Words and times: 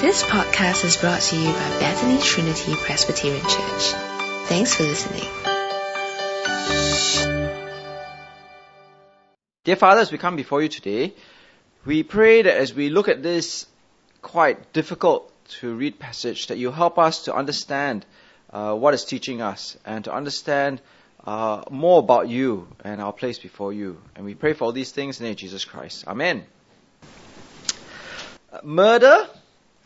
This 0.00 0.22
podcast 0.22 0.84
is 0.84 0.96
brought 0.96 1.20
to 1.20 1.36
you 1.36 1.52
by 1.52 1.68
Bethany 1.80 2.18
Trinity 2.20 2.74
Presbyterian 2.74 3.40
Church. 3.40 3.92
Thanks 4.46 4.74
for 4.74 4.82
listening. 4.82 5.24
Dear 9.64 9.76
Father, 9.76 10.00
as 10.00 10.12
we 10.12 10.18
come 10.18 10.36
before 10.36 10.62
you 10.62 10.68
today, 10.68 11.14
we 11.84 12.02
pray 12.02 12.42
that 12.42 12.56
as 12.56 12.72
we 12.72 12.88
look 12.88 13.08
at 13.08 13.22
this 13.22 13.66
quite 14.22 14.72
difficult 14.72 15.32
to 15.60 15.74
read 15.74 15.98
passage, 15.98 16.48
that 16.48 16.58
you 16.58 16.70
help 16.70 16.98
us 16.98 17.24
to 17.24 17.34
understand 17.34 18.06
uh, 18.50 18.74
what 18.74 18.94
is 18.94 19.04
teaching 19.04 19.42
us 19.42 19.76
and 19.84 20.04
to 20.04 20.14
understand 20.14 20.80
uh, 21.26 21.62
more 21.70 21.98
about 21.98 22.28
you 22.28 22.68
and 22.84 23.00
our 23.00 23.12
place 23.12 23.38
before 23.38 23.72
you. 23.72 24.00
And 24.14 24.24
we 24.24 24.34
pray 24.34 24.52
for 24.52 24.64
all 24.64 24.72
these 24.72 24.92
things 24.92 25.18
in 25.18 25.24
the 25.24 25.28
name 25.28 25.34
of 25.34 25.38
Jesus 25.38 25.64
Christ. 25.64 26.06
Amen. 26.06 26.46
Murder, 28.62 29.28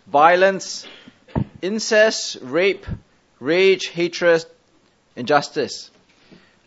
violence, 0.06 0.86
incest, 1.62 2.38
rape, 2.42 2.86
rage, 3.38 3.86
hatred, 3.86 4.44
injustice. 5.16 5.90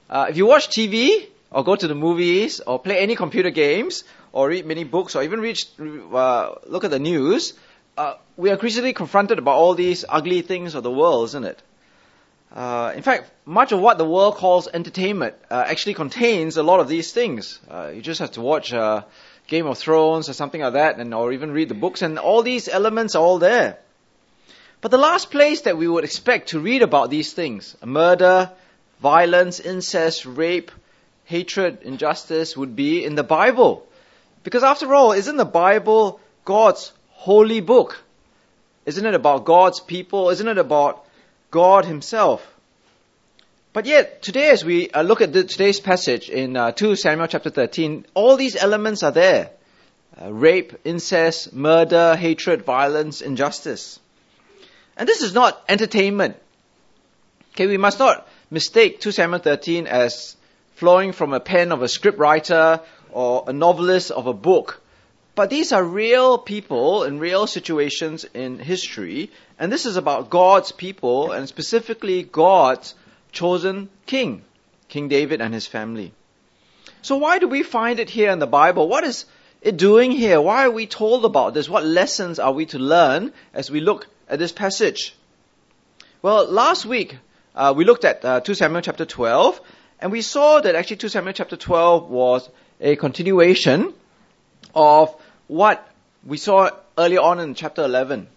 Uh, 0.10 0.28
if 0.30 0.38
you 0.38 0.46
watch 0.46 0.70
TV 0.70 1.28
or 1.52 1.64
go 1.64 1.76
to 1.76 1.88
the 1.88 1.96
movies 1.96 2.60
or 2.60 2.80
play 2.80 3.00
any 3.00 3.16
computer 3.16 3.50
games 3.50 4.04
or 4.32 4.50
read 4.50 4.66
many 4.66 4.84
books 4.84 5.16
or 5.16 5.24
even 5.24 5.40
read, 5.40 5.60
uh, 6.14 6.56
look 6.68 6.84
at 6.84 6.92
the 6.92 7.00
news, 7.00 7.54
uh, 7.98 8.16
we 8.38 8.50
are 8.50 8.54
increasingly 8.54 8.94
confronted 8.94 9.38
about 9.38 9.56
all 9.56 9.76
these 9.76 10.04
ugly 10.08 10.42
things 10.42 10.76
of 10.76 10.84
the 10.84 10.92
world, 10.92 11.26
isn't 11.26 11.46
it? 11.46 11.62
Uh, 12.52 12.94
in 12.96 13.02
fact, 13.02 13.32
much 13.46 13.72
of 13.72 13.80
what 13.80 13.98
the 13.98 14.06
world 14.06 14.36
calls 14.36 14.68
entertainment 14.68 15.36
uh, 15.50 15.64
actually 15.66 15.96
contains 15.96 16.58
a 16.58 16.64
lot 16.64 16.80
of 16.80 16.88
these 16.88 17.12
things. 17.12 17.60
Uh, 17.70 17.92
you 17.94 18.02
just 18.02 18.20
have 18.20 18.32
to 18.32 18.42
watch 18.42 18.72
Game 19.54 19.68
of 19.68 19.78
Thrones 19.78 20.30
or 20.30 20.34
something 20.34 20.62
like 20.62 20.74
that, 20.74 20.98
and 20.98 21.14
or 21.14 21.32
even 21.32 21.52
read 21.52 21.70
the 21.70 21.76
books, 21.76 22.02
and 22.02 22.18
all 22.18 22.42
these 22.42 22.68
elements 22.68 23.16
are 23.16 23.24
all 23.24 23.38
there. 23.38 23.78
But 24.82 24.90
the 24.90 24.98
last 24.98 25.30
place 25.30 25.62
that 25.62 25.78
we 25.78 25.88
would 25.88 26.04
expect 26.04 26.50
to 26.50 26.60
read 26.60 26.82
about 26.82 27.12
these 27.12 27.34
things, 27.34 27.78
murder, 27.86 28.52
violence, 29.00 29.60
incest, 29.60 30.26
rape, 30.26 30.72
hatred, 31.26 31.84
injustice, 31.84 32.58
would 32.58 32.76
be 32.76 33.06
in 33.06 33.14
the 33.14 33.24
Bible. 33.24 33.86
Because 34.44 34.64
after 34.64 34.92
all, 34.96 35.12
isn't 35.12 35.38
the 35.38 35.46
Bible 35.46 36.20
God's 36.46 36.92
holy 37.12 37.62
book? 37.62 38.02
Isn't 38.88 39.06
it 39.06 39.14
about 39.14 39.46
God's 39.46 39.80
people? 39.80 40.32
Isn't 40.32 40.48
it 40.48 40.58
about 40.58 41.06
God 41.54 41.86
Himself. 41.86 42.53
But 43.74 43.88
yet, 43.88 44.22
today 44.22 44.52
as 44.52 44.64
we 44.64 44.92
uh, 44.92 45.02
look 45.02 45.22
at 45.22 45.34
the, 45.34 45.44
today's 45.44 45.80
passage 45.80 46.30
in 46.30 46.56
uh, 46.56 46.72
2 46.74 46.96
Samuel 46.96 47.26
chapter 47.26 47.50
13, 47.50 48.06
all 48.14 48.38
these 48.38 48.56
elements 48.56 49.02
are 49.02 49.12
there. 49.12 49.50
Uh, 50.22 50.32
rape, 50.32 50.74
incest, 50.84 51.52
murder, 51.54 52.16
hatred, 52.16 52.66
violence, 52.66 53.22
injustice. 53.22 54.00
And 54.96 55.10
this 55.10 55.24
is 55.24 55.34
not 55.34 55.60
entertainment. 55.68 56.38
Okay, 57.54 57.66
we 57.66 57.78
must 57.78 57.98
not 57.98 58.28
mistake 58.52 59.00
2 59.00 59.12
Samuel 59.12 59.40
13 59.40 59.88
as 59.88 60.38
flowing 60.76 61.12
from 61.12 61.34
a 61.34 61.40
pen 61.40 61.72
of 61.72 61.82
a 61.82 61.88
script 61.88 62.20
writer 62.20 62.80
or 63.10 63.44
a 63.48 63.54
novelist 63.54 64.12
of 64.12 64.28
a 64.28 64.34
book. 64.34 64.84
But 65.34 65.50
these 65.50 65.72
are 65.72 65.84
real 65.84 66.38
people 66.38 67.06
in 67.06 67.18
real 67.18 67.48
situations 67.48 68.24
in 68.36 68.60
history, 68.60 69.32
and 69.58 69.72
this 69.72 69.88
is 69.88 69.98
about 69.98 70.30
God's 70.30 70.72
people, 70.72 71.32
and 71.32 71.50
specifically 71.50 72.22
God's 72.22 72.94
chosen 73.34 73.90
king, 74.06 74.44
King 74.88 75.10
David 75.10 75.42
and 75.42 75.54
his 75.54 75.68
family. 75.68 76.14
So 77.02 77.18
why 77.18 77.40
do 77.40 77.48
we 77.48 77.64
find 77.64 78.00
it 78.00 78.10
here 78.10 78.32
in 78.32 78.40
the 78.40 78.48
Bible? 78.48 78.88
What 78.88 79.04
is 79.04 79.26
it 79.62 79.76
doing 79.76 80.12
here? 80.12 80.40
Why 80.40 80.66
are 80.66 80.72
we 80.72 80.88
told 80.88 81.26
about 81.26 81.54
this? 81.54 81.68
What 81.68 81.86
lessons 81.86 82.40
are 82.40 82.54
we 82.54 82.68
to 82.68 82.80
learn 82.80 83.34
as 83.54 83.70
we 83.70 83.82
look 83.82 84.08
at 84.30 84.40
this 84.40 84.52
passage? 84.52 85.14
Well, 86.22 86.50
last 86.50 86.86
week 86.86 87.18
uh, 87.56 87.74
we 87.76 87.84
looked 87.84 88.06
at 88.06 88.24
uh, 88.24 88.40
2 88.40 88.54
Samuel 88.54 88.82
chapter 88.82 89.06
12, 89.06 89.60
and 90.00 90.12
we 90.12 90.22
saw 90.22 90.62
that 90.62 90.76
actually 90.76 90.98
2 90.98 91.10
Samuel 91.10 91.34
chapter 91.34 91.58
12 91.58 92.10
was 92.10 92.50
a 92.80 92.96
continuation 92.96 93.94
of 94.74 95.14
what 95.48 95.88
we 96.26 96.38
saw 96.38 96.70
earlier 96.98 97.20
on 97.20 97.40
in 97.40 97.54
chapter 97.56 97.84
11, 97.84 98.28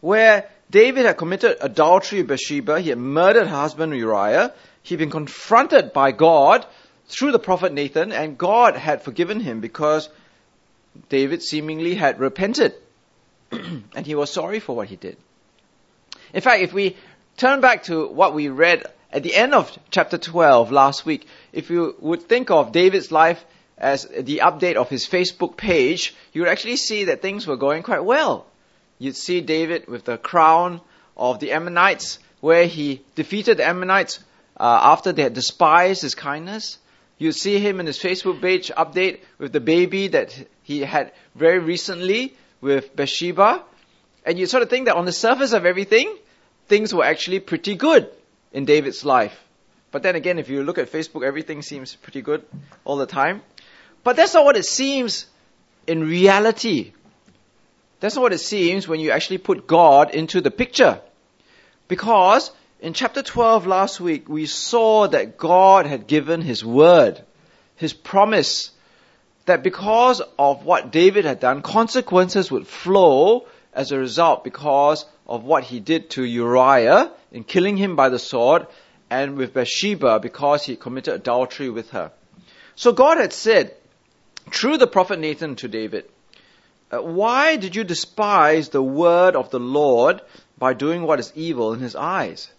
where 0.00 0.48
David 0.72 1.04
had 1.04 1.18
committed 1.18 1.58
adultery 1.60 2.20
with 2.20 2.28
Bathsheba, 2.28 2.80
he 2.80 2.88
had 2.88 2.98
murdered 2.98 3.46
her 3.46 3.56
husband 3.56 3.94
Uriah, 3.94 4.54
he'd 4.82 4.98
been 4.98 5.10
confronted 5.10 5.92
by 5.92 6.12
God 6.12 6.64
through 7.08 7.32
the 7.32 7.38
prophet 7.38 7.74
Nathan, 7.74 8.10
and 8.10 8.38
God 8.38 8.74
had 8.74 9.02
forgiven 9.02 9.38
him 9.38 9.60
because 9.60 10.08
David 11.10 11.42
seemingly 11.42 11.94
had 11.94 12.18
repented, 12.18 12.74
and 13.50 14.06
he 14.06 14.14
was 14.14 14.30
sorry 14.30 14.60
for 14.60 14.74
what 14.74 14.88
he 14.88 14.96
did. 14.96 15.18
In 16.32 16.40
fact, 16.40 16.62
if 16.62 16.72
we 16.72 16.96
turn 17.36 17.60
back 17.60 17.82
to 17.84 18.08
what 18.08 18.32
we 18.32 18.48
read 18.48 18.86
at 19.12 19.22
the 19.22 19.34
end 19.34 19.52
of 19.52 19.78
chapter 19.90 20.16
12 20.16 20.72
last 20.72 21.04
week, 21.04 21.26
if 21.52 21.68
you 21.68 21.94
would 22.00 22.22
think 22.22 22.50
of 22.50 22.72
David's 22.72 23.12
life 23.12 23.44
as 23.76 24.04
the 24.04 24.40
update 24.42 24.76
of 24.76 24.88
his 24.88 25.06
Facebook 25.06 25.58
page, 25.58 26.14
you 26.32 26.40
would 26.40 26.50
actually 26.50 26.76
see 26.76 27.04
that 27.04 27.20
things 27.20 27.46
were 27.46 27.58
going 27.58 27.82
quite 27.82 28.02
well. 28.02 28.46
You'd 29.02 29.16
see 29.16 29.40
David 29.40 29.88
with 29.88 30.04
the 30.04 30.16
crown 30.16 30.80
of 31.16 31.40
the 31.40 31.50
Ammonites, 31.50 32.20
where 32.38 32.68
he 32.68 33.00
defeated 33.16 33.56
the 33.56 33.66
Ammonites 33.66 34.20
uh, 34.56 34.78
after 34.80 35.10
they 35.10 35.22
had 35.22 35.34
despised 35.34 36.02
his 36.02 36.14
kindness. 36.14 36.78
You'd 37.18 37.32
see 37.32 37.58
him 37.58 37.80
in 37.80 37.86
his 37.86 37.98
Facebook 37.98 38.40
page 38.40 38.70
update 38.70 39.18
with 39.38 39.52
the 39.52 39.58
baby 39.58 40.06
that 40.06 40.32
he 40.62 40.82
had 40.82 41.10
very 41.34 41.58
recently 41.58 42.36
with 42.60 42.94
Bathsheba. 42.94 43.64
And 44.24 44.38
you 44.38 44.46
sort 44.46 44.62
of 44.62 44.70
think 44.70 44.86
that 44.86 44.94
on 44.94 45.04
the 45.04 45.10
surface 45.10 45.52
of 45.52 45.66
everything, 45.66 46.16
things 46.68 46.94
were 46.94 47.04
actually 47.04 47.40
pretty 47.40 47.74
good 47.74 48.08
in 48.52 48.66
David's 48.66 49.04
life. 49.04 49.36
But 49.90 50.04
then 50.04 50.14
again, 50.14 50.38
if 50.38 50.48
you 50.48 50.62
look 50.62 50.78
at 50.78 50.92
Facebook, 50.92 51.26
everything 51.26 51.62
seems 51.62 51.96
pretty 51.96 52.22
good 52.22 52.44
all 52.84 52.98
the 52.98 53.06
time. 53.06 53.42
But 54.04 54.14
that's 54.14 54.34
not 54.34 54.44
what 54.44 54.56
it 54.56 54.64
seems 54.64 55.26
in 55.88 56.04
reality. 56.04 56.92
That's 58.02 58.16
not 58.16 58.22
what 58.22 58.32
it 58.32 58.38
seems 58.38 58.88
when 58.88 58.98
you 58.98 59.12
actually 59.12 59.38
put 59.38 59.68
God 59.68 60.12
into 60.12 60.40
the 60.40 60.50
picture. 60.50 61.00
Because 61.86 62.50
in 62.80 62.94
chapter 62.94 63.22
12 63.22 63.68
last 63.68 64.00
week, 64.00 64.28
we 64.28 64.46
saw 64.46 65.06
that 65.06 65.38
God 65.38 65.86
had 65.86 66.08
given 66.08 66.40
His 66.40 66.64
word, 66.64 67.22
His 67.76 67.92
promise, 67.92 68.72
that 69.46 69.62
because 69.62 70.20
of 70.36 70.64
what 70.64 70.90
David 70.90 71.24
had 71.24 71.38
done, 71.38 71.62
consequences 71.62 72.50
would 72.50 72.66
flow 72.66 73.46
as 73.72 73.92
a 73.92 73.98
result 74.00 74.42
because 74.42 75.04
of 75.28 75.44
what 75.44 75.62
he 75.62 75.78
did 75.78 76.10
to 76.10 76.24
Uriah 76.24 77.12
in 77.30 77.44
killing 77.44 77.76
him 77.76 77.94
by 77.94 78.08
the 78.08 78.18
sword 78.18 78.66
and 79.10 79.36
with 79.36 79.54
Bathsheba 79.54 80.18
because 80.18 80.64
he 80.64 80.74
committed 80.74 81.14
adultery 81.14 81.70
with 81.70 81.90
her. 81.90 82.10
So 82.74 82.90
God 82.90 83.18
had 83.18 83.32
said, 83.32 83.76
through 84.50 84.78
the 84.78 84.88
prophet 84.88 85.20
Nathan 85.20 85.54
to 85.56 85.68
David, 85.68 86.06
Uh, 86.92 87.00
why 87.00 87.56
did 87.56 87.74
you 87.74 87.84
despise 87.84 88.68
the 88.68 88.82
word 88.82 89.34
of 89.34 89.48
the 89.48 89.58
Lord 89.58 90.20
by 90.58 90.74
doing 90.74 91.04
what 91.04 91.20
is 91.20 91.32
evil 91.34 91.72
in 91.72 91.80
his 91.80 91.96
eyes? 91.96 92.50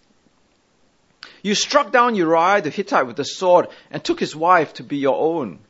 You 1.40 1.54
struck 1.54 1.92
down 1.92 2.16
Uriah 2.16 2.60
the 2.60 2.70
Hittite 2.70 3.06
with 3.06 3.14
the 3.14 3.24
sword 3.24 3.68
and 3.92 4.02
took 4.02 4.18
his 4.18 4.34
wife 4.34 4.74
to 4.74 4.82
be 4.82 4.96
your 4.96 5.16
own. 5.16 5.60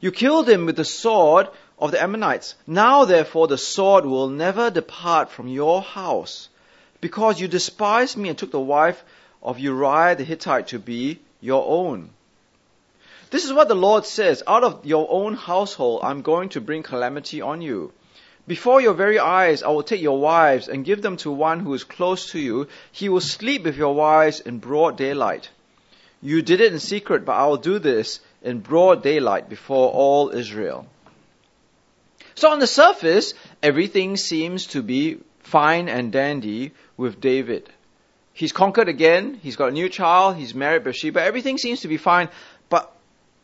You 0.00 0.10
killed 0.10 0.48
him 0.48 0.66
with 0.66 0.74
the 0.74 0.84
sword 0.84 1.46
of 1.78 1.92
the 1.92 2.02
Ammonites. 2.02 2.56
Now 2.66 3.04
therefore 3.04 3.46
the 3.46 3.58
sword 3.58 4.04
will 4.04 4.28
never 4.28 4.70
depart 4.70 5.30
from 5.30 5.46
your 5.46 5.80
house, 5.80 6.48
because 7.00 7.40
you 7.40 7.46
despised 7.46 8.16
me 8.16 8.28
and 8.28 8.36
took 8.36 8.50
the 8.50 8.58
wife 8.58 9.04
of 9.40 9.60
Uriah 9.60 10.16
the 10.16 10.24
Hittite 10.24 10.68
to 10.68 10.80
be 10.80 11.20
your 11.40 11.64
own. 11.64 12.10
This 13.30 13.44
is 13.44 13.52
what 13.52 13.68
the 13.68 13.76
Lord 13.76 14.04
says 14.04 14.42
Out 14.48 14.64
of 14.64 14.84
your 14.84 15.06
own 15.08 15.34
household, 15.34 16.00
I'm 16.02 16.22
going 16.22 16.48
to 16.50 16.60
bring 16.60 16.82
calamity 16.82 17.40
on 17.40 17.62
you. 17.62 17.92
Before 18.50 18.80
your 18.80 18.94
very 18.94 19.20
eyes, 19.20 19.62
I 19.62 19.68
will 19.68 19.84
take 19.84 20.00
your 20.00 20.18
wives 20.18 20.66
and 20.66 20.84
give 20.84 21.02
them 21.02 21.16
to 21.18 21.30
one 21.30 21.60
who 21.60 21.72
is 21.72 21.84
close 21.84 22.32
to 22.32 22.40
you. 22.40 22.66
He 22.90 23.08
will 23.08 23.20
sleep 23.20 23.62
with 23.62 23.76
your 23.76 23.94
wives 23.94 24.40
in 24.40 24.58
broad 24.58 24.96
daylight. 24.96 25.48
You 26.20 26.42
did 26.42 26.60
it 26.60 26.72
in 26.72 26.80
secret, 26.80 27.24
but 27.24 27.34
I 27.34 27.46
will 27.46 27.58
do 27.58 27.78
this 27.78 28.18
in 28.42 28.58
broad 28.58 29.04
daylight 29.04 29.48
before 29.48 29.92
all 29.92 30.30
Israel. 30.30 30.88
So 32.34 32.50
on 32.50 32.58
the 32.58 32.66
surface, 32.66 33.34
everything 33.62 34.16
seems 34.16 34.66
to 34.74 34.82
be 34.82 35.18
fine 35.44 35.88
and 35.88 36.10
dandy 36.10 36.72
with 36.96 37.20
David. 37.20 37.70
He's 38.32 38.50
conquered 38.50 38.88
again, 38.88 39.38
he's 39.40 39.54
got 39.54 39.68
a 39.68 39.78
new 39.80 39.88
child, 39.88 40.34
he's 40.34 40.56
married 40.56 40.82
Bathsheba, 40.82 41.22
everything 41.22 41.56
seems 41.56 41.82
to 41.82 41.88
be 41.88 41.98
fine, 41.98 42.28
but 42.68 42.92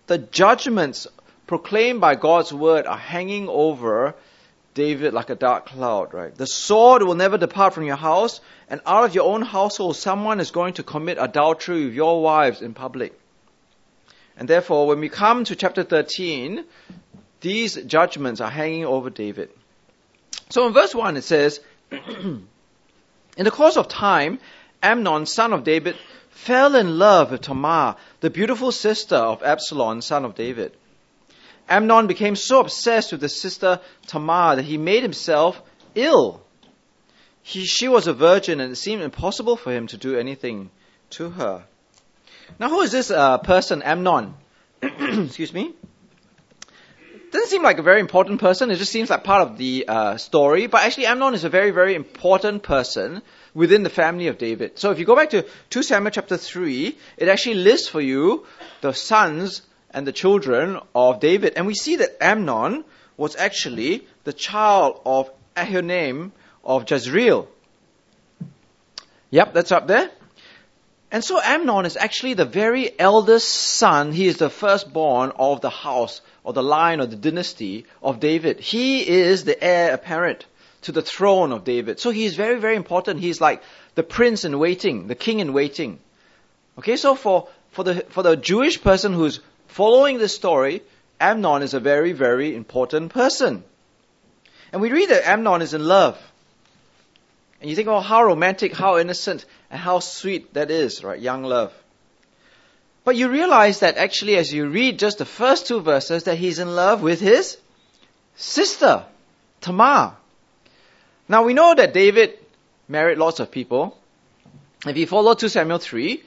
the 0.09 0.19
judgments 0.19 1.07
proclaimed 1.47 2.01
by 2.01 2.17
God's 2.17 2.53
word 2.53 2.89
are 2.89 2.99
hanging 2.99 3.49
over 3.49 4.17
David 4.77 5.15
like 5.15 5.31
a 5.31 5.35
dark 5.35 5.67
cloud, 5.67 6.13
right? 6.13 6.33
The 6.35 6.47
sword 6.47 7.03
will 7.03 7.15
never 7.15 7.39
depart 7.39 7.75
from 7.75 7.85
your 7.85 7.97
house, 7.97 8.41
and 8.69 8.81
out 8.87 9.05
of 9.05 9.15
your 9.15 9.25
own 9.25 9.43
household, 9.43 9.97
someone 9.97 10.39
is 10.39 10.51
going 10.51 10.75
to 10.75 10.83
commit 10.83 11.17
adultery 11.19 11.87
with 11.87 11.95
your 11.95 12.23
wives 12.23 12.61
in 12.61 12.75
public. 12.75 13.19
And 14.37 14.47
therefore, 14.47 14.87
when 14.87 15.01
we 15.01 15.09
come 15.09 15.45
to 15.45 15.57
chapter 15.57 15.83
13, 15.83 16.63
these 17.41 17.77
judgments 17.77 18.43
are 18.43 18.51
hanging 18.51 18.85
over 18.85 19.09
David. 19.09 19.49
So 20.51 20.67
in 20.67 20.75
verse 20.75 20.95
1 20.95 21.17
it 21.17 21.25
says, 21.25 21.61
In 21.91 22.49
the 23.37 23.51
course 23.51 23.79
of 23.79 23.89
time, 23.89 24.39
Amnon, 24.83 25.25
son 25.25 25.55
of 25.55 25.65
David, 25.65 25.97
fell 26.29 26.77
in 26.77 26.99
love 26.99 27.31
with 27.31 27.41
Tamar, 27.41 27.97
the 28.21 28.31
beautiful 28.31 28.73
sister 28.73 29.17
of 29.17 29.43
Absalom, 29.43 30.03
son 30.03 30.27
of 30.27 30.35
David. 30.35 30.77
Amnon 31.69 32.07
became 32.07 32.37
so 32.37 32.61
obsessed 32.61 33.13
with 33.13 33.23
his 33.23 33.41
sister 33.41 33.81
Tamar 34.07 34.57
that 34.57 34.65
he 34.65 34.79
made 34.79 35.03
himself 35.03 35.61
ill. 35.95 36.41
He, 37.43 37.65
she 37.65 37.89
was 37.89 38.07
a 38.07 38.13
virgin 38.13 38.61
and 38.61 38.73
it 38.73 38.77
seemed 38.77 39.03
impossible 39.03 39.57
for 39.57 39.73
him 39.73 39.87
to 39.89 39.97
do 39.97 40.19
anything 40.19 40.71
to 41.11 41.31
her. 41.31 41.65
Now 42.59 42.69
who 42.69 42.81
is 42.83 42.93
this 42.93 43.11
uh, 43.11 43.39
person, 43.39 43.83
Amnon? 43.83 44.35
Excuse 44.83 45.53
me? 45.53 45.75
Doesn't 47.33 47.49
seem 47.49 47.63
like 47.63 47.79
a 47.79 47.83
very 47.83 48.01
important 48.01 48.41
person. 48.41 48.71
It 48.71 48.77
just 48.77 48.93
seems 48.93 49.11
like 49.11 49.25
part 49.25 49.43
of 49.43 49.59
the 49.59 49.85
uh, 49.89 50.17
story. 50.17 50.69
But 50.69 50.85
actually, 50.85 51.07
Amnon 51.07 51.35
is 51.35 51.45
a 51.45 51.49
very, 51.49 51.73
very 51.73 51.95
important 51.95 52.63
person 52.63 53.21
within 53.53 53.83
the 53.83 53.91
family 53.91 54.29
of 54.29 54.39
David. 54.39 54.79
So 54.79 54.91
if 54.91 54.99
you 54.99 55.05
go 55.05 55.17
back 55.17 55.31
to 55.31 55.45
2 55.71 55.83
Samuel 55.83 56.13
chapter 56.13 56.37
3, 56.37 56.97
it 57.17 57.29
actually 57.29 57.57
lists 57.57 57.89
for 57.89 58.01
you 58.01 58.47
the 58.81 58.93
sons 58.93 59.63
and 59.91 60.07
the 60.07 60.13
children 60.13 60.79
of 60.95 61.21
David. 61.21 61.55
And 61.57 61.67
we 61.67 61.75
see 61.75 61.97
that 61.97 62.17
Amnon 62.21 62.85
was 63.17 63.37
actually 63.37 64.07
the 64.25 64.33
child 64.33 65.01
of 65.07 65.31
Ahinoam 65.57 66.33
of 66.65 66.91
Jezreel. 66.91 67.49
Yep, 69.31 69.55
that's 69.55 69.73
up 69.73 69.87
there. 69.87 70.11
And 71.11 71.25
so 71.25 71.41
Amnon 71.41 71.87
is 71.87 71.97
actually 71.97 72.35
the 72.35 72.45
very 72.45 72.99
eldest 72.99 73.49
son. 73.49 74.13
He 74.13 74.27
is 74.27 74.39
the 74.39 74.51
firstborn 74.51 75.33
of 75.39 75.61
the 75.61 75.71
house 75.71 76.21
or 76.43 76.53
the 76.53 76.63
line 76.63 77.01
or 77.01 77.07
the 77.07 77.17
dynasty 77.17 77.87
of 78.03 78.21
David. 78.21 78.61
He 78.61 79.09
is 79.09 79.45
the 79.45 79.63
heir 79.63 79.95
apparent 79.95 80.47
to 80.83 80.93
the 80.93 81.03
throne 81.03 81.53
of 81.53 81.65
David. 81.65 82.01
So 82.01 82.11
he 82.11 82.25
is 82.25 82.37
very, 82.37 82.61
very 82.61 82.77
important. 82.77 83.21
He's 83.21 83.41
like 83.41 83.63
the 83.95 84.03
prince 84.03 84.45
in 84.45 84.59
waiting, 84.59 85.07
the 85.07 85.15
king 85.15 85.41
in 85.41 85.53
waiting. 85.53 85.99
Okay, 86.79 86.97
so 86.97 87.15
for, 87.15 87.49
for 87.71 87.85
the, 87.85 88.03
for 88.11 88.23
the 88.23 88.37
Jewish 88.37 88.83
person 88.83 89.13
who's 89.13 89.41
following 89.77 90.17
this 90.17 90.35
story, 90.35 90.81
Amnon 91.21 91.61
is 91.61 91.75
a 91.75 91.81
very, 91.81 92.13
very 92.13 92.57
important 92.57 93.13
person. 93.13 93.63
And 94.73 94.81
we 94.81 94.91
read 94.91 95.11
that 95.11 95.29
Amnon 95.29 95.61
is 95.61 95.75
in 95.75 95.85
love. 95.85 96.17
And 97.61 97.69
you 97.69 97.77
think, 97.77 97.87
oh, 97.87 98.01
how 98.01 98.25
romantic, 98.25 98.73
how 98.73 98.97
innocent, 98.97 99.45
and 99.71 99.79
how 99.79 99.99
sweet 99.99 100.55
that 100.55 100.71
is, 100.71 101.05
right? 101.05 101.21
Young 101.21 101.43
love. 101.43 101.75
But 103.05 103.17
you 103.17 103.29
realize 103.29 103.81
that 103.81 103.99
actually, 103.99 104.37
as 104.37 104.51
you 104.51 104.67
read 104.67 104.99
just 104.99 105.19
the 105.19 105.27
first 105.27 105.67
two 105.67 105.81
verses, 105.81 106.25
that 106.25 106.39
he's 106.39 106.59
in 106.59 106.75
love 106.75 107.03
with 107.03 107.21
his 107.21 107.59
sister, 108.35 109.05
Tamar. 109.61 110.17
Now 111.29 111.45
we 111.45 111.53
know 111.53 111.75
that 111.75 111.93
David 111.93 112.39
married 112.89 113.19
lots 113.19 113.41
of 113.41 113.51
people. 113.51 113.99
If 114.87 114.97
you 114.97 115.07
follow 115.07 115.35
2 115.35 115.51
Samuel 115.51 115.79
3, 115.79 116.23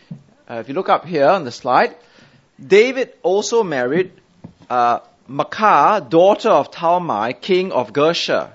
uh, 0.50 0.54
if 0.56 0.68
you 0.68 0.76
look 0.76 0.90
up 0.90 1.06
here 1.06 1.28
on 1.28 1.46
the 1.46 1.52
slide, 1.52 1.96
David 2.66 3.14
also 3.24 3.64
married 3.64 4.12
uh, 4.70 5.00
Maacah, 5.30 6.10
daughter 6.10 6.50
of 6.50 6.72
Talmai, 6.72 7.40
king 7.40 7.72
of 7.72 7.94
Geshur. 7.94 8.52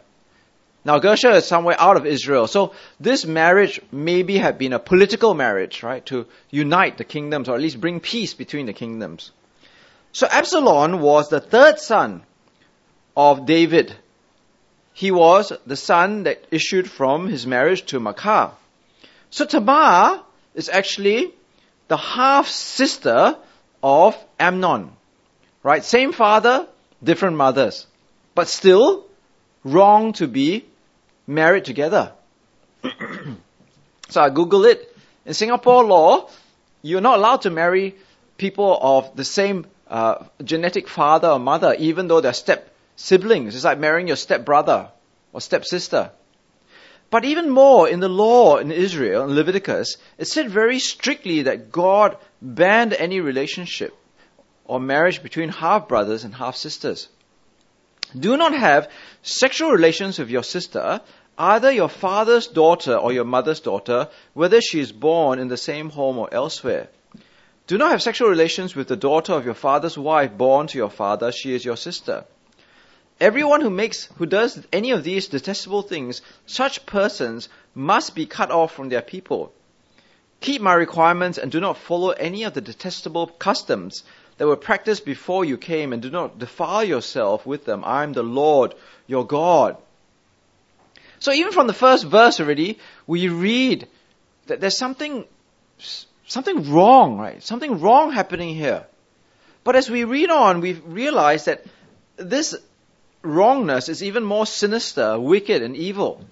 Now 0.85 0.99
Geshur 0.99 1.35
is 1.35 1.47
somewhere 1.47 1.77
out 1.79 1.97
of 1.97 2.05
Israel. 2.05 2.47
So 2.47 2.75
this 3.01 3.25
marriage 3.25 3.81
maybe 3.91 4.37
had 4.37 4.59
been 4.59 4.75
a 4.75 4.79
political 4.79 5.33
marriage, 5.33 5.83
right? 5.83 6.05
To 6.07 6.27
unite 6.51 6.99
the 6.99 7.05
kingdoms 7.05 7.49
or 7.49 7.55
at 7.55 7.63
least 7.63 7.81
bring 7.81 8.01
peace 8.01 8.35
between 8.35 8.67
the 8.67 8.75
kingdoms. 8.75 9.33
So 10.13 10.27
Absalom 10.31 11.01
was 11.01 11.29
the 11.29 11.41
third 11.41 11.79
son 11.79 12.23
of 13.17 13.47
David. 13.47 13.95
He 14.93 15.11
was 15.11 15.53
the 15.67 15.77
son 15.77 16.25
that 16.25 16.45
issued 16.51 16.91
from 16.91 17.29
his 17.29 17.47
marriage 17.47 17.87
to 17.87 17.99
Maacah. 17.99 18.53
So 19.31 19.47
Tamar 19.47 20.23
is 20.55 20.69
actually 20.69 21.33
the 21.89 21.97
half 21.97 22.49
sister 22.49 23.37
of 23.85 24.17
Amnon. 24.41 24.91
Right? 25.63 25.85
Same 25.85 26.13
father, 26.13 26.67
different 27.03 27.37
mothers. 27.37 27.87
But 28.35 28.49
still 28.49 29.05
wrong 29.63 30.15
to 30.15 30.27
be 30.27 30.65
married 31.27 31.67
together. 31.67 32.13
so 34.09 34.23
I 34.23 34.31
Google 34.31 34.65
it. 34.65 34.91
In 35.27 35.35
Singapore 35.35 35.85
law, 35.85 36.29
you're 36.83 37.03
not 37.03 37.19
allowed 37.19 37.43
to 37.43 37.51
marry 37.51 37.95
people 38.39 38.79
of 38.81 39.15
the 39.17 39.25
same 39.25 39.67
uh, 39.89 40.25
genetic 40.43 40.89
father 40.89 41.29
or 41.29 41.39
mother, 41.39 41.75
even 41.79 42.09
though 42.09 42.21
they're 42.21 42.33
step 42.33 42.75
siblings. 42.97 43.55
It's 43.55 43.65
like 43.65 43.79
marrying 43.79 44.09
your 44.09 44.17
step 44.17 44.45
brother 44.45 44.89
or 45.33 45.41
step 45.41 45.65
sister. 45.65 46.11
But 47.11 47.25
even 47.25 47.51
more, 47.51 47.89
in 47.89 48.01
the 48.01 48.09
law 48.09 48.57
in 48.57 48.73
Israel, 48.73 49.25
in 49.25 49.37
Leviticus, 49.37 49.99
it 50.19 50.27
said 50.27 50.51
very 50.51 50.79
strictly 50.79 51.43
that 51.43 51.71
God 51.71 52.17
banned 52.45 52.93
any 52.93 53.21
relationship 53.21 53.97
or 54.67 54.79
marriage 54.79 55.23
between 55.23 55.49
half 55.49 55.89
brothers 55.89 56.25
and 56.25 56.35
half 56.35 56.57
sisters. 56.57 57.09
Do 58.19 58.37
not 58.37 58.55
have 58.55 58.91
sexual 59.23 59.71
relations 59.71 60.19
with 60.19 60.29
your 60.29 60.43
sister, 60.43 61.01
either 61.39 61.73
your 61.73 61.89
father's 61.89 62.47
daughter 62.47 62.95
or 62.95 63.13
your 63.13 63.25
mother's 63.25 63.61
daughter, 63.61 64.09
whether 64.35 64.61
she 64.61 64.79
is 64.79 64.93
born 64.93 65.39
in 65.39 65.49
the 65.49 65.57
same 65.57 65.89
home 65.89 66.19
or 66.19 66.33
elsewhere. 66.33 66.89
Do 67.67 67.79
not 67.79 67.93
have 67.93 68.03
sexual 68.03 68.29
relations 68.29 68.77
with 68.77 68.89
the 68.89 68.97
daughter 68.97 69.33
of 69.33 69.47
your 69.47 69.55
father's 69.55 69.97
wife 69.97 70.37
born 70.37 70.67
to 70.67 70.79
your 70.79 70.91
father, 70.91 71.33
she 71.33 71.55
is 71.55 71.65
your 71.65 71.79
sister. 71.79 72.25
Everyone 73.21 73.63
who 73.63 73.71
makes, 73.71 74.05
who 74.17 74.27
does 74.27 74.61
any 74.71 74.91
of 74.91 75.03
these 75.03 75.29
detestable 75.29 75.83
things, 75.83 76.21
such 76.45 76.85
persons 76.85 77.49
must 77.75 78.15
be 78.15 78.27
cut 78.27 78.51
off 78.51 78.75
from 78.75 78.91
their 78.91 79.03
people. 79.03 79.55
Keep 80.45 80.61
my 80.61 80.75
requirements 80.75 81.39
and 81.39 81.51
do 81.51 81.59
not 81.59 81.79
follow 81.79 82.11
any 82.11 82.43
of 82.43 82.53
the 82.53 82.61
detestable 82.61 83.29
customs 83.29 84.05
that 84.37 84.47
were 84.47 84.57
practiced 84.57 85.07
before 85.07 85.43
you 85.43 85.57
came 85.57 85.95
and 85.95 86.03
do 86.03 86.11
not 86.11 86.39
defile 86.39 86.85
yourself 86.85 87.47
with 87.47 87.65
them. 87.65 87.83
I 87.83 88.03
am 88.03 88.13
the 88.13 88.23
Lord 88.23 88.75
your 89.07 89.27
God. 89.27 89.79
So 91.19 91.33
even 91.33 91.53
from 91.53 91.67
the 91.67 91.73
first 91.73 92.05
verse 92.05 92.41
already, 92.41 92.79
we 93.07 93.29
read 93.29 93.89
that 94.45 94.61
there's 94.61 94.77
something, 94.77 95.25
something 96.27 96.71
wrong, 96.71 97.17
right? 97.17 97.43
Something 97.43 97.81
wrong 97.81 98.13
happening 98.13 98.55
here. 98.55 98.85
But 99.65 99.77
as 99.77 99.89
we 99.89 100.05
read 100.05 100.29
on, 100.29 100.61
we 100.61 100.75
realize 100.75 101.47
that 101.47 101.65
this 102.19 102.55
wrongness 103.23 103.89
is 103.89 104.03
even 104.03 104.25
more 104.25 104.45
sinister, 104.45 105.19
wicked, 105.19 105.63
and 105.63 105.75
evil. 105.75 106.23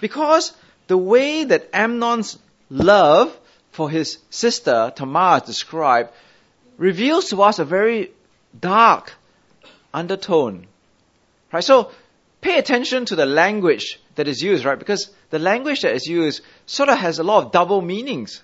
Because 0.00 0.54
the 0.86 0.96
way 0.96 1.44
that 1.44 1.68
Amnon's 1.74 2.38
love 2.70 3.36
for 3.70 3.90
his 3.90 4.18
sister 4.30 4.92
Tamar 4.94 5.40
described 5.40 6.10
reveals 6.76 7.30
to 7.30 7.42
us 7.42 7.58
a 7.58 7.64
very 7.64 8.10
dark 8.58 9.14
undertone. 9.92 10.66
Right? 11.52 11.64
So 11.64 11.90
pay 12.40 12.58
attention 12.58 13.06
to 13.06 13.16
the 13.16 13.26
language 13.26 14.00
that 14.16 14.28
is 14.28 14.42
used, 14.42 14.64
right? 14.64 14.78
Because 14.78 15.10
the 15.30 15.38
language 15.38 15.82
that 15.82 15.94
is 15.94 16.06
used 16.06 16.42
sort 16.66 16.88
of 16.88 16.98
has 16.98 17.18
a 17.18 17.24
lot 17.24 17.44
of 17.44 17.52
double 17.52 17.80
meanings. 17.80 18.42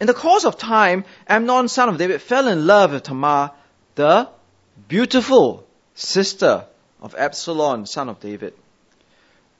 In 0.00 0.06
the 0.06 0.14
course 0.14 0.44
of 0.44 0.56
time, 0.56 1.04
Amnon, 1.28 1.68
son 1.68 1.90
of 1.90 1.98
David, 1.98 2.22
fell 2.22 2.48
in 2.48 2.66
love 2.66 2.92
with 2.92 3.02
Tamar, 3.02 3.52
the 3.96 4.28
beautiful 4.88 5.66
sister 5.94 6.64
of 7.02 7.14
Absalom, 7.14 7.86
son 7.86 8.08
of 8.08 8.18
David. 8.20 8.54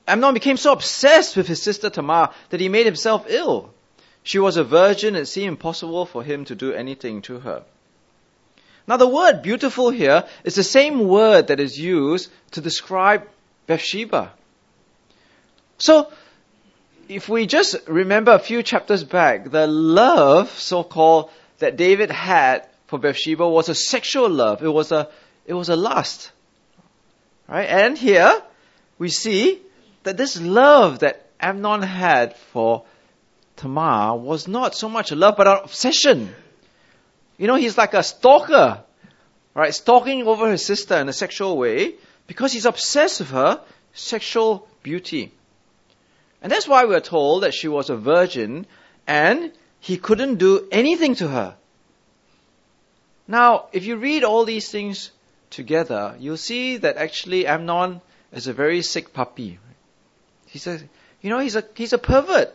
Amnon 0.07 0.33
became 0.33 0.57
so 0.57 0.73
obsessed 0.73 1.37
with 1.37 1.47
his 1.47 1.61
sister 1.61 1.89
Tamar 1.89 2.29
that 2.49 2.59
he 2.59 2.69
made 2.69 2.85
himself 2.85 3.25
ill. 3.29 3.73
She 4.23 4.39
was 4.39 4.57
a 4.57 4.63
virgin, 4.63 5.15
it 5.15 5.25
seemed 5.25 5.49
impossible 5.49 6.05
for 6.05 6.23
him 6.23 6.45
to 6.45 6.55
do 6.55 6.73
anything 6.73 7.21
to 7.23 7.39
her. 7.39 7.63
Now 8.87 8.97
the 8.97 9.07
word 9.07 9.41
beautiful 9.41 9.89
here 9.89 10.25
is 10.43 10.55
the 10.55 10.63
same 10.63 11.07
word 11.07 11.47
that 11.47 11.59
is 11.59 11.79
used 11.79 12.31
to 12.51 12.61
describe 12.61 13.27
Bathsheba. 13.67 14.31
So, 15.77 16.11
if 17.07 17.27
we 17.27 17.47
just 17.47 17.75
remember 17.87 18.33
a 18.33 18.39
few 18.39 18.63
chapters 18.63 19.03
back, 19.03 19.49
the 19.49 19.67
love, 19.67 20.49
so-called, 20.51 21.29
that 21.59 21.77
David 21.77 22.11
had 22.11 22.67
for 22.87 22.99
Bathsheba 22.99 23.47
was 23.47 23.69
a 23.69 23.75
sexual 23.75 24.29
love. 24.29 24.61
It 24.63 24.67
was 24.67 24.91
a, 24.91 25.09
it 25.45 25.53
was 25.53 25.69
a 25.69 25.75
lust. 25.75 26.31
Right? 27.47 27.67
And 27.67 27.97
here, 27.97 28.41
we 28.97 29.09
see 29.09 29.61
that 30.03 30.17
this 30.17 30.39
love 30.39 30.99
that 30.99 31.25
Amnon 31.39 31.81
had 31.81 32.35
for 32.37 32.83
Tamar 33.55 34.15
was 34.15 34.47
not 34.47 34.75
so 34.75 34.89
much 34.89 35.11
a 35.11 35.15
love, 35.15 35.35
but 35.37 35.47
an 35.47 35.59
obsession. 35.63 36.33
You 37.37 37.47
know, 37.47 37.55
he's 37.55 37.77
like 37.77 37.93
a 37.93 38.03
stalker, 38.03 38.83
right? 39.53 39.73
Stalking 39.73 40.27
over 40.27 40.49
his 40.51 40.65
sister 40.65 40.95
in 40.97 41.09
a 41.09 41.13
sexual 41.13 41.57
way 41.57 41.95
because 42.27 42.53
he's 42.53 42.65
obsessed 42.65 43.19
with 43.19 43.31
her 43.31 43.61
sexual 43.93 44.67
beauty. 44.83 45.31
And 46.41 46.51
that's 46.51 46.67
why 46.67 46.85
we're 46.85 47.01
told 47.01 47.43
that 47.43 47.53
she 47.53 47.67
was 47.67 47.89
a 47.89 47.95
virgin 47.95 48.65
and 49.05 49.51
he 49.79 49.97
couldn't 49.97 50.35
do 50.35 50.67
anything 50.71 51.15
to 51.15 51.27
her. 51.27 51.55
Now, 53.27 53.67
if 53.71 53.85
you 53.85 53.97
read 53.97 54.23
all 54.23 54.45
these 54.45 54.69
things 54.69 55.11
together, 55.49 56.15
you'll 56.19 56.37
see 56.37 56.77
that 56.77 56.97
actually 56.97 57.45
Amnon 57.45 58.01
is 58.31 58.47
a 58.47 58.53
very 58.53 58.81
sick 58.81 59.13
puppy. 59.13 59.59
He 60.51 60.59
says, 60.59 60.83
you 61.21 61.29
know, 61.29 61.39
he's 61.39 61.55
a, 61.55 61.63
he's 61.75 61.93
a 61.93 61.97
pervert 61.97 62.53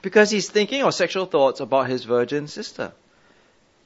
because 0.00 0.30
he's 0.30 0.48
thinking 0.48 0.82
of 0.82 0.94
sexual 0.94 1.26
thoughts 1.26 1.60
about 1.60 1.86
his 1.88 2.04
virgin 2.04 2.48
sister. 2.48 2.92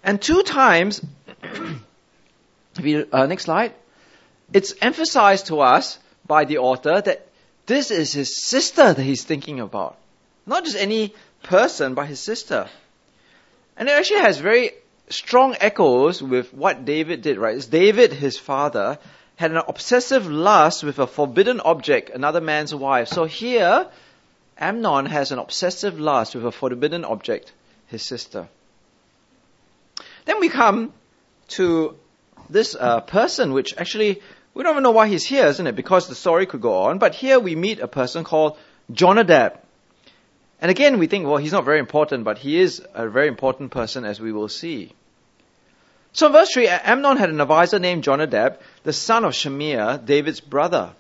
And 0.05 0.23
two 0.23 0.43
times, 0.45 1.05
you, 2.81 3.09
uh, 3.13 3.27
next 3.27 3.45
slide, 3.45 3.75
it's 4.53 4.73
emphasized 4.81 5.47
to 5.47 5.61
us 5.61 5.99
by 6.27 6.45
the 6.45 6.59
author 6.59 7.01
that 7.01 7.27
this 7.67 7.91
is 7.91 8.13
his 8.13 8.41
sister 8.41 8.93
that 8.95 9.03
he's 9.03 9.25
thinking 9.25 9.59
about. 9.59 9.97
Not 10.47 10.65
just 10.65 10.77
any 10.77 11.13
person, 11.43 11.95
but 11.95 12.07
his 12.07 12.21
sister. 12.21 12.69
And 13.77 13.89
it 13.89 13.93
actually 13.93 14.21
has 14.21 14.39
very 14.39 14.71
strong 15.09 15.57
echoes 15.61 16.23
with 16.23 16.55
what 16.55 16.85
David 16.85 17.23
did, 17.23 17.37
right? 17.37 17.57
It's 17.57 17.67
David, 17.67 18.13
his 18.13 18.39
father, 18.39 18.99
had 19.41 19.53
an 19.53 19.63
obsessive 19.67 20.31
lust 20.31 20.85
with 20.85 20.99
a 20.99 21.07
forbidden 21.07 21.61
object, 21.61 22.11
another 22.11 22.43
man's 22.43 22.75
wife. 22.75 23.09
So 23.09 23.25
here, 23.25 23.87
Amnon 24.59 25.07
has 25.07 25.33
an 25.33 25.39
obsessive 25.39 25.99
lust 25.99 26.35
with 26.35 26.45
a 26.45 26.53
forbidden 26.53 27.07
object, 27.07 27.51
his 27.87 28.03
sister. 28.03 28.49
Then 30.27 30.41
we 30.41 30.51
come 30.51 30.93
to 31.57 31.97
this 32.51 32.77
uh, 32.79 33.01
person, 33.01 33.55
which 33.55 33.75
actually 33.79 34.21
we 34.53 34.63
don't 34.63 34.75
even 34.75 34.83
know 34.83 34.91
why 34.91 35.09
he's 35.09 35.25
here, 35.25 35.47
isn't 35.47 35.67
it? 35.67 35.75
Because 35.75 36.07
the 36.07 36.15
story 36.15 36.45
could 36.45 36.61
go 36.61 36.75
on. 36.83 36.99
But 36.99 37.15
here 37.15 37.41
we 37.41 37.57
meet 37.57 37.81
a 37.81 37.89
person 37.89 38.25
called 38.25 38.59
Jonadab. 38.93 39.59
And 40.61 40.71
again, 40.71 40.99
we 40.99 41.07
think, 41.07 41.27
well, 41.27 41.39
he's 41.39 41.53
not 41.53 41.65
very 41.65 41.79
important, 41.79 42.25
but 42.25 42.37
he 42.37 42.61
is 42.61 42.83
a 42.93 43.09
very 43.09 43.29
important 43.29 43.71
person, 43.71 44.05
as 44.05 44.21
we 44.21 44.33
will 44.33 44.51
see. 44.51 44.93
So 46.13 46.27
in 46.27 46.33
verse 46.33 46.53
3, 46.53 46.69
Amnon 46.69 47.17
had 47.17 47.31
an 47.31 47.41
advisor 47.41 47.79
named 47.79 48.05
Jonadab, 48.05 48.61
the 48.83 48.93
son 48.93 49.25
of 49.25 49.33
Shimeah, 49.33 50.05
David's 50.05 50.41
brother. 50.41 50.93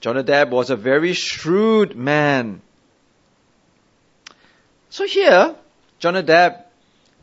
Jonadab 0.00 0.50
was 0.50 0.70
a 0.70 0.76
very 0.76 1.12
shrewd 1.12 1.96
man. 1.96 2.62
So 4.90 5.06
here, 5.06 5.54
Jonadab 5.98 6.64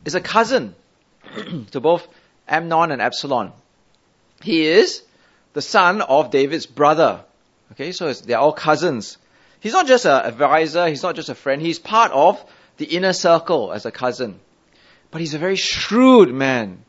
is 0.04 0.14
a 0.14 0.20
cousin 0.20 0.74
to 1.70 1.80
both 1.80 2.06
Amnon 2.48 2.90
and 2.90 3.00
Absalom. 3.00 3.52
He 4.42 4.66
is 4.66 5.02
the 5.52 5.62
son 5.62 6.02
of 6.02 6.30
David's 6.30 6.66
brother. 6.66 7.24
Okay, 7.72 7.92
so 7.92 8.12
they're 8.12 8.38
all 8.38 8.52
cousins. 8.52 9.16
He's 9.60 9.72
not 9.72 9.86
just 9.86 10.04
an 10.04 10.24
advisor, 10.24 10.88
he's 10.88 11.02
not 11.02 11.14
just 11.14 11.28
a 11.28 11.34
friend, 11.34 11.62
he's 11.62 11.78
part 11.78 12.10
of 12.12 12.44
the 12.76 12.84
inner 12.84 13.12
circle 13.12 13.72
as 13.72 13.86
a 13.86 13.92
cousin. 13.92 14.40
But 15.10 15.20
he's 15.20 15.34
a 15.34 15.38
very 15.38 15.56
shrewd 15.56 16.32
man. 16.32 16.84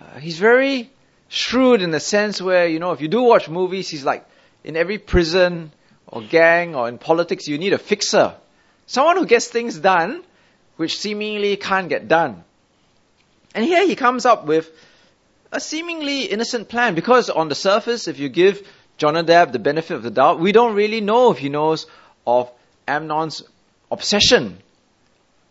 Uh, 0.00 0.18
he's 0.18 0.38
very 0.38 0.90
shrewd 1.28 1.82
in 1.82 1.90
the 1.90 2.00
sense 2.00 2.40
where, 2.40 2.66
you 2.66 2.78
know, 2.78 2.92
if 2.92 3.00
you 3.00 3.08
do 3.08 3.22
watch 3.22 3.48
movies, 3.48 3.88
he's 3.88 4.04
like 4.04 4.26
in 4.64 4.76
every 4.76 4.98
prison 4.98 5.72
or 6.06 6.22
gang 6.22 6.74
or 6.74 6.88
in 6.88 6.98
politics, 6.98 7.46
you 7.46 7.58
need 7.58 7.72
a 7.72 7.78
fixer. 7.78 8.34
Someone 8.86 9.16
who 9.16 9.26
gets 9.26 9.48
things 9.48 9.78
done 9.78 10.22
which 10.76 10.98
seemingly 10.98 11.56
can't 11.56 11.88
get 11.88 12.08
done. 12.08 12.42
And 13.54 13.64
here 13.64 13.86
he 13.86 13.96
comes 13.96 14.24
up 14.24 14.46
with 14.46 14.70
a 15.52 15.60
seemingly 15.60 16.22
innocent 16.24 16.68
plan 16.68 16.94
because 16.94 17.28
on 17.28 17.48
the 17.48 17.54
surface, 17.54 18.08
if 18.08 18.18
you 18.18 18.28
give 18.28 18.66
Jonadab 18.96 19.52
the 19.52 19.58
benefit 19.58 19.94
of 19.94 20.02
the 20.02 20.10
doubt, 20.10 20.40
we 20.40 20.52
don't 20.52 20.74
really 20.74 21.00
know 21.00 21.30
if 21.32 21.38
he 21.38 21.48
knows 21.48 21.86
of 22.26 22.50
Amnon's 22.88 23.42
obsession 23.90 24.58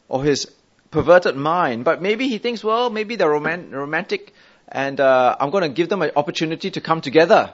or 0.08 0.24
his 0.24 0.52
perverted 0.92 1.36
mind. 1.36 1.86
But 1.86 2.02
maybe 2.02 2.28
he 2.28 2.38
thinks, 2.38 2.64
well, 2.64 2.90
maybe 2.90 3.16
they're 3.16 3.30
romantic 3.30 4.34
and 4.70 5.00
uh, 5.00 5.36
I'm 5.40 5.50
going 5.50 5.64
to 5.64 5.70
give 5.70 5.90
them 5.90 6.02
an 6.02 6.12
opportunity 6.16 6.72
to 6.72 6.82
come 6.82 7.02
together. 7.02 7.54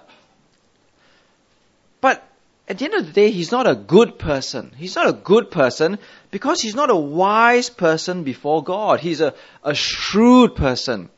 But 2.01 2.27
at 2.67 2.77
the 2.77 2.86
end 2.86 2.93
of 2.93 3.05
the 3.05 3.13
day, 3.13 3.31
he's 3.31 3.51
not 3.51 3.67
a 3.67 3.75
good 3.75 4.19
person. 4.19 4.74
He's 4.75 4.95
not 4.95 5.07
a 5.07 5.13
good 5.13 5.50
person 5.50 5.98
because 6.29 6.62
he's 6.62 6.75
not 6.75 6.89
a 6.89 6.95
wise 6.95 7.69
person 7.69 8.24
before 8.24 8.63
God. 8.63 9.00
He's 9.00 9.22
a, 9.22 9.34
a 9.63 9.74
shrewd 9.74 10.55
person. 10.55 11.10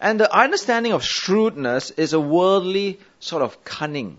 And 0.00 0.18
the 0.20 0.34
understanding 0.34 0.92
of 0.92 1.04
shrewdness 1.04 1.90
is 1.90 2.12
a 2.12 2.20
worldly 2.20 2.98
sort 3.18 3.42
of 3.42 3.64
cunning, 3.64 4.18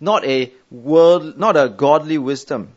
not 0.00 0.24
a 0.24 0.52
world, 0.70 1.38
not 1.38 1.56
a 1.56 1.68
godly 1.68 2.18
wisdom. 2.18 2.72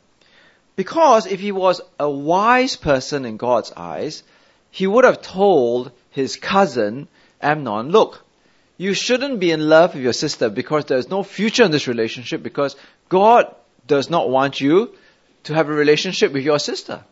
Because 0.75 1.27
if 1.27 1.39
he 1.39 1.51
was 1.51 1.81
a 1.99 2.09
wise 2.09 2.75
person 2.75 3.25
in 3.25 3.37
God's 3.37 3.71
eyes, 3.75 4.23
he 4.71 4.87
would 4.87 5.05
have 5.05 5.21
told 5.21 5.91
his 6.09 6.35
cousin 6.35 7.07
Amnon, 7.43 7.89
look, 7.89 8.23
you 8.77 8.93
shouldn't 8.93 9.39
be 9.39 9.51
in 9.51 9.69
love 9.69 9.93
with 9.93 10.03
your 10.03 10.13
sister 10.13 10.49
because 10.49 10.85
there's 10.85 11.09
no 11.09 11.23
future 11.23 11.63
in 11.63 11.71
this 11.71 11.87
relationship 11.87 12.41
because 12.41 12.75
God 13.09 13.53
does 13.87 14.09
not 14.09 14.29
want 14.29 14.59
you 14.59 14.93
to 15.43 15.53
have 15.53 15.69
a 15.69 15.73
relationship 15.73 16.33
with 16.33 16.43
your 16.43 16.59
sister. 16.59 17.03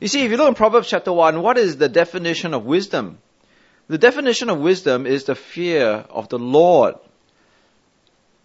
You 0.00 0.08
see, 0.08 0.24
if 0.24 0.30
you 0.30 0.36
look 0.36 0.48
in 0.48 0.54
Proverbs 0.54 0.88
chapter 0.88 1.12
1, 1.12 1.42
what 1.42 1.58
is 1.58 1.76
the 1.76 1.88
definition 1.88 2.54
of 2.54 2.64
wisdom? 2.64 3.18
The 3.88 3.98
definition 3.98 4.50
of 4.50 4.58
wisdom 4.58 5.06
is 5.06 5.24
the 5.24 5.34
fear 5.34 6.04
of 6.10 6.28
the 6.28 6.38
Lord. 6.38 6.94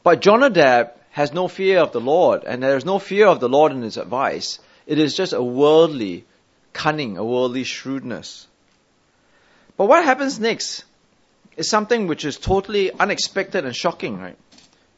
But 0.04 0.22
Jonadab 0.22 0.92
has 1.12 1.34
no 1.34 1.48
fear 1.48 1.80
of 1.80 1.92
the 1.92 2.02
Lord, 2.02 2.44
and 2.46 2.62
there 2.62 2.78
is 2.78 2.86
no 2.86 3.00
fear 3.00 3.28
of 3.28 3.40
the 3.40 3.50
Lord 3.50 3.72
in 3.72 3.82
his 3.82 3.98
advice. 3.98 4.60
It 4.86 5.00
is 5.00 5.16
just 5.16 5.34
a 5.34 5.42
worldly 5.42 6.26
cunning, 6.74 7.18
a 7.18 7.24
worldly 7.24 7.64
shrewdness. 7.64 8.48
But 9.78 9.86
what 9.86 10.04
happens 10.04 10.40
next 10.40 10.86
is 11.58 11.70
something 11.70 12.08
which 12.08 12.26
is 12.26 12.38
totally 12.38 12.92
unexpected 12.92 13.66
and 13.66 13.76
shocking, 13.76 14.20
right? 14.20 14.38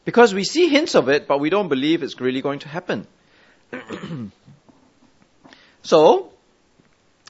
Because 0.04 0.34
we 0.34 0.44
see 0.44 0.68
hints 0.68 0.94
of 0.94 1.08
it, 1.08 1.26
but 1.26 1.40
we 1.40 1.50
don't 1.50 1.68
believe 1.68 2.02
it's 2.02 2.20
really 2.20 2.40
going 2.40 2.60
to 2.60 2.68
happen. 2.68 3.06
so, 5.82 6.32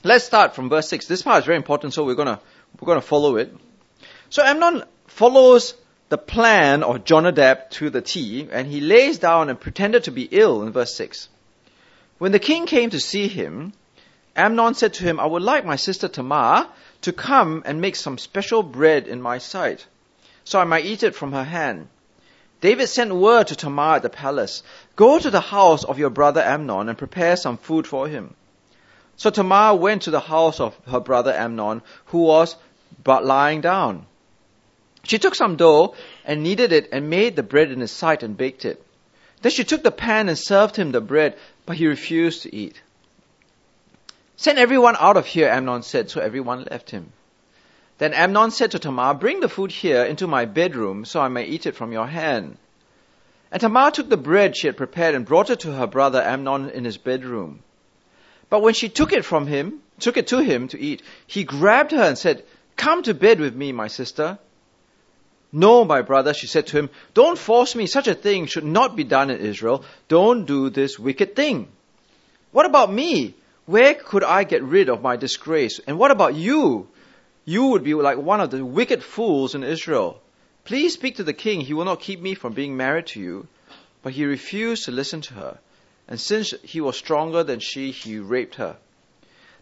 let's 0.04 0.24
start 0.24 0.54
from 0.54 0.68
verse 0.68 0.88
6. 0.88 1.06
This 1.06 1.22
part 1.22 1.40
is 1.40 1.46
very 1.46 1.56
important, 1.56 1.94
so 1.94 2.04
we're 2.04 2.14
gonna 2.14 2.40
we're 2.80 2.94
to 2.94 3.00
follow 3.00 3.36
it. 3.36 3.54
So 4.30 4.42
Amnon 4.42 4.84
follows 5.06 5.74
the 6.08 6.18
plan 6.18 6.82
of 6.82 7.04
Jonadab 7.04 7.70
to 7.70 7.90
the 7.90 8.00
T, 8.00 8.48
and 8.50 8.66
he 8.66 8.80
lays 8.80 9.18
down 9.18 9.48
and 9.48 9.60
pretended 9.60 10.04
to 10.04 10.10
be 10.10 10.28
ill 10.30 10.62
in 10.62 10.72
verse 10.72 10.94
6. 10.94 11.28
When 12.18 12.32
the 12.32 12.38
king 12.38 12.66
came 12.66 12.90
to 12.90 13.00
see 13.00 13.28
him, 13.28 13.72
Amnon 14.36 14.74
said 14.74 14.94
to 14.94 15.04
him, 15.04 15.18
I 15.18 15.26
would 15.26 15.42
like 15.42 15.64
my 15.64 15.76
sister 15.76 16.08
Tamar 16.08 16.68
to 17.02 17.12
come 17.12 17.62
and 17.64 17.80
make 17.80 17.96
some 17.96 18.18
special 18.18 18.62
bread 18.62 19.06
in 19.06 19.22
my 19.22 19.38
sight, 19.38 19.86
so 20.44 20.58
I 20.58 20.64
might 20.64 20.84
eat 20.84 21.02
it 21.02 21.14
from 21.14 21.32
her 21.32 21.44
hand. 21.44 21.88
David 22.60 22.88
sent 22.88 23.14
word 23.14 23.46
to 23.48 23.56
Tamar 23.56 23.96
at 23.96 24.02
the 24.02 24.10
palace, 24.10 24.62
Go 24.96 25.18
to 25.18 25.30
the 25.30 25.40
house 25.40 25.84
of 25.84 25.98
your 25.98 26.10
brother 26.10 26.42
Amnon 26.42 26.88
and 26.88 26.98
prepare 26.98 27.36
some 27.36 27.56
food 27.56 27.86
for 27.86 28.08
him. 28.08 28.34
So 29.16 29.30
Tamar 29.30 29.74
went 29.74 30.02
to 30.02 30.10
the 30.10 30.20
house 30.20 30.58
of 30.58 30.76
her 30.88 31.00
brother 31.00 31.32
Amnon, 31.32 31.82
who 32.06 32.18
was 32.18 32.56
but 33.04 33.24
lying 33.24 33.60
down. 33.60 34.06
She 35.04 35.18
took 35.18 35.34
some 35.34 35.56
dough 35.56 35.94
and 36.24 36.42
kneaded 36.42 36.72
it 36.72 36.88
and 36.92 37.08
made 37.08 37.36
the 37.36 37.42
bread 37.42 37.70
in 37.70 37.80
his 37.80 37.92
sight 37.92 38.22
and 38.22 38.36
baked 38.36 38.64
it. 38.64 38.84
Then 39.42 39.52
she 39.52 39.64
took 39.64 39.84
the 39.84 39.92
pan 39.92 40.28
and 40.28 40.36
served 40.36 40.74
him 40.76 40.90
the 40.90 41.00
bread, 41.00 41.36
but 41.64 41.76
he 41.76 41.86
refused 41.86 42.42
to 42.42 42.54
eat. 42.54 42.80
Send 44.38 44.56
everyone 44.56 44.94
out 45.00 45.16
of 45.16 45.26
here, 45.26 45.48
Amnon 45.48 45.82
said, 45.82 46.10
so 46.10 46.20
everyone 46.20 46.64
left 46.70 46.90
him. 46.90 47.12
Then 47.98 48.14
Amnon 48.14 48.52
said 48.52 48.70
to 48.70 48.78
Tamar, 48.78 49.14
Bring 49.14 49.40
the 49.40 49.48
food 49.48 49.72
here 49.72 50.04
into 50.04 50.28
my 50.28 50.44
bedroom 50.44 51.04
so 51.04 51.20
I 51.20 51.26
may 51.26 51.44
eat 51.44 51.66
it 51.66 51.74
from 51.74 51.90
your 51.90 52.06
hand. 52.06 52.56
And 53.50 53.60
Tamar 53.60 53.90
took 53.90 54.08
the 54.08 54.16
bread 54.16 54.56
she 54.56 54.68
had 54.68 54.76
prepared 54.76 55.16
and 55.16 55.26
brought 55.26 55.50
it 55.50 55.58
to 55.60 55.72
her 55.72 55.88
brother 55.88 56.22
Amnon 56.22 56.70
in 56.70 56.84
his 56.84 56.98
bedroom. 56.98 57.64
But 58.48 58.62
when 58.62 58.74
she 58.74 58.88
took 58.88 59.12
it 59.12 59.24
from 59.24 59.48
him, 59.48 59.80
took 59.98 60.16
it 60.16 60.28
to 60.28 60.38
him 60.38 60.68
to 60.68 60.78
eat, 60.78 61.02
he 61.26 61.42
grabbed 61.42 61.90
her 61.90 62.04
and 62.04 62.16
said, 62.16 62.44
Come 62.76 63.02
to 63.02 63.14
bed 63.14 63.40
with 63.40 63.56
me, 63.56 63.72
my 63.72 63.88
sister. 63.88 64.38
No, 65.50 65.84
my 65.84 66.02
brother, 66.02 66.32
she 66.32 66.46
said 66.46 66.68
to 66.68 66.78
him, 66.78 66.90
don't 67.12 67.36
force 67.36 67.74
me. 67.74 67.86
Such 67.86 68.06
a 68.06 68.14
thing 68.14 68.46
should 68.46 68.64
not 68.64 68.94
be 68.94 69.02
done 69.02 69.30
in 69.30 69.40
Israel. 69.40 69.84
Don't 70.06 70.44
do 70.44 70.70
this 70.70 70.96
wicked 70.96 71.34
thing. 71.34 71.66
What 72.52 72.66
about 72.66 72.92
me? 72.92 73.34
Where 73.68 73.92
could 73.92 74.24
I 74.24 74.44
get 74.44 74.62
rid 74.62 74.88
of 74.88 75.02
my 75.02 75.16
disgrace? 75.16 75.78
And 75.86 75.98
what 75.98 76.10
about 76.10 76.34
you? 76.34 76.88
You 77.44 77.66
would 77.66 77.84
be 77.84 77.92
like 77.92 78.16
one 78.16 78.40
of 78.40 78.50
the 78.50 78.64
wicked 78.64 79.04
fools 79.04 79.54
in 79.54 79.62
Israel. 79.62 80.22
Please 80.64 80.94
speak 80.94 81.16
to 81.16 81.22
the 81.22 81.34
king. 81.34 81.60
He 81.60 81.74
will 81.74 81.84
not 81.84 82.00
keep 82.00 82.18
me 82.18 82.32
from 82.34 82.54
being 82.54 82.78
married 82.78 83.08
to 83.08 83.20
you. 83.20 83.46
But 84.00 84.14
he 84.14 84.24
refused 84.24 84.86
to 84.86 84.90
listen 84.90 85.20
to 85.20 85.34
her. 85.34 85.58
And 86.08 86.18
since 86.18 86.54
he 86.62 86.80
was 86.80 86.96
stronger 86.96 87.44
than 87.44 87.60
she, 87.60 87.90
he 87.90 88.18
raped 88.18 88.54
her. 88.54 88.78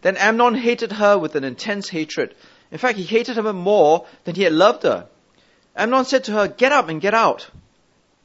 Then 0.02 0.16
Amnon 0.18 0.54
hated 0.54 0.92
her 0.92 1.18
with 1.18 1.34
an 1.34 1.42
intense 1.42 1.88
hatred. 1.88 2.32
In 2.70 2.78
fact, 2.78 2.98
he 2.98 3.02
hated 3.02 3.34
her 3.34 3.52
more 3.52 4.06
than 4.22 4.36
he 4.36 4.44
had 4.44 4.52
loved 4.52 4.84
her. 4.84 5.08
Amnon 5.74 6.04
said 6.04 6.22
to 6.24 6.32
her, 6.32 6.46
Get 6.46 6.70
up 6.70 6.88
and 6.88 7.00
get 7.00 7.14
out. 7.14 7.50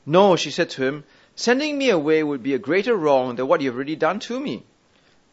No, 0.06 0.36
she 0.36 0.52
said 0.52 0.70
to 0.72 0.84
him, 0.84 1.06
Sending 1.36 1.76
me 1.76 1.90
away 1.90 2.22
would 2.22 2.44
be 2.44 2.54
a 2.54 2.60
greater 2.60 2.96
wrong 2.96 3.36
than 3.36 3.48
what 3.48 3.62
you 3.62 3.70
have 3.70 3.76
already 3.76 3.96
done 3.96 4.20
to 4.20 4.40
me. 4.40 4.64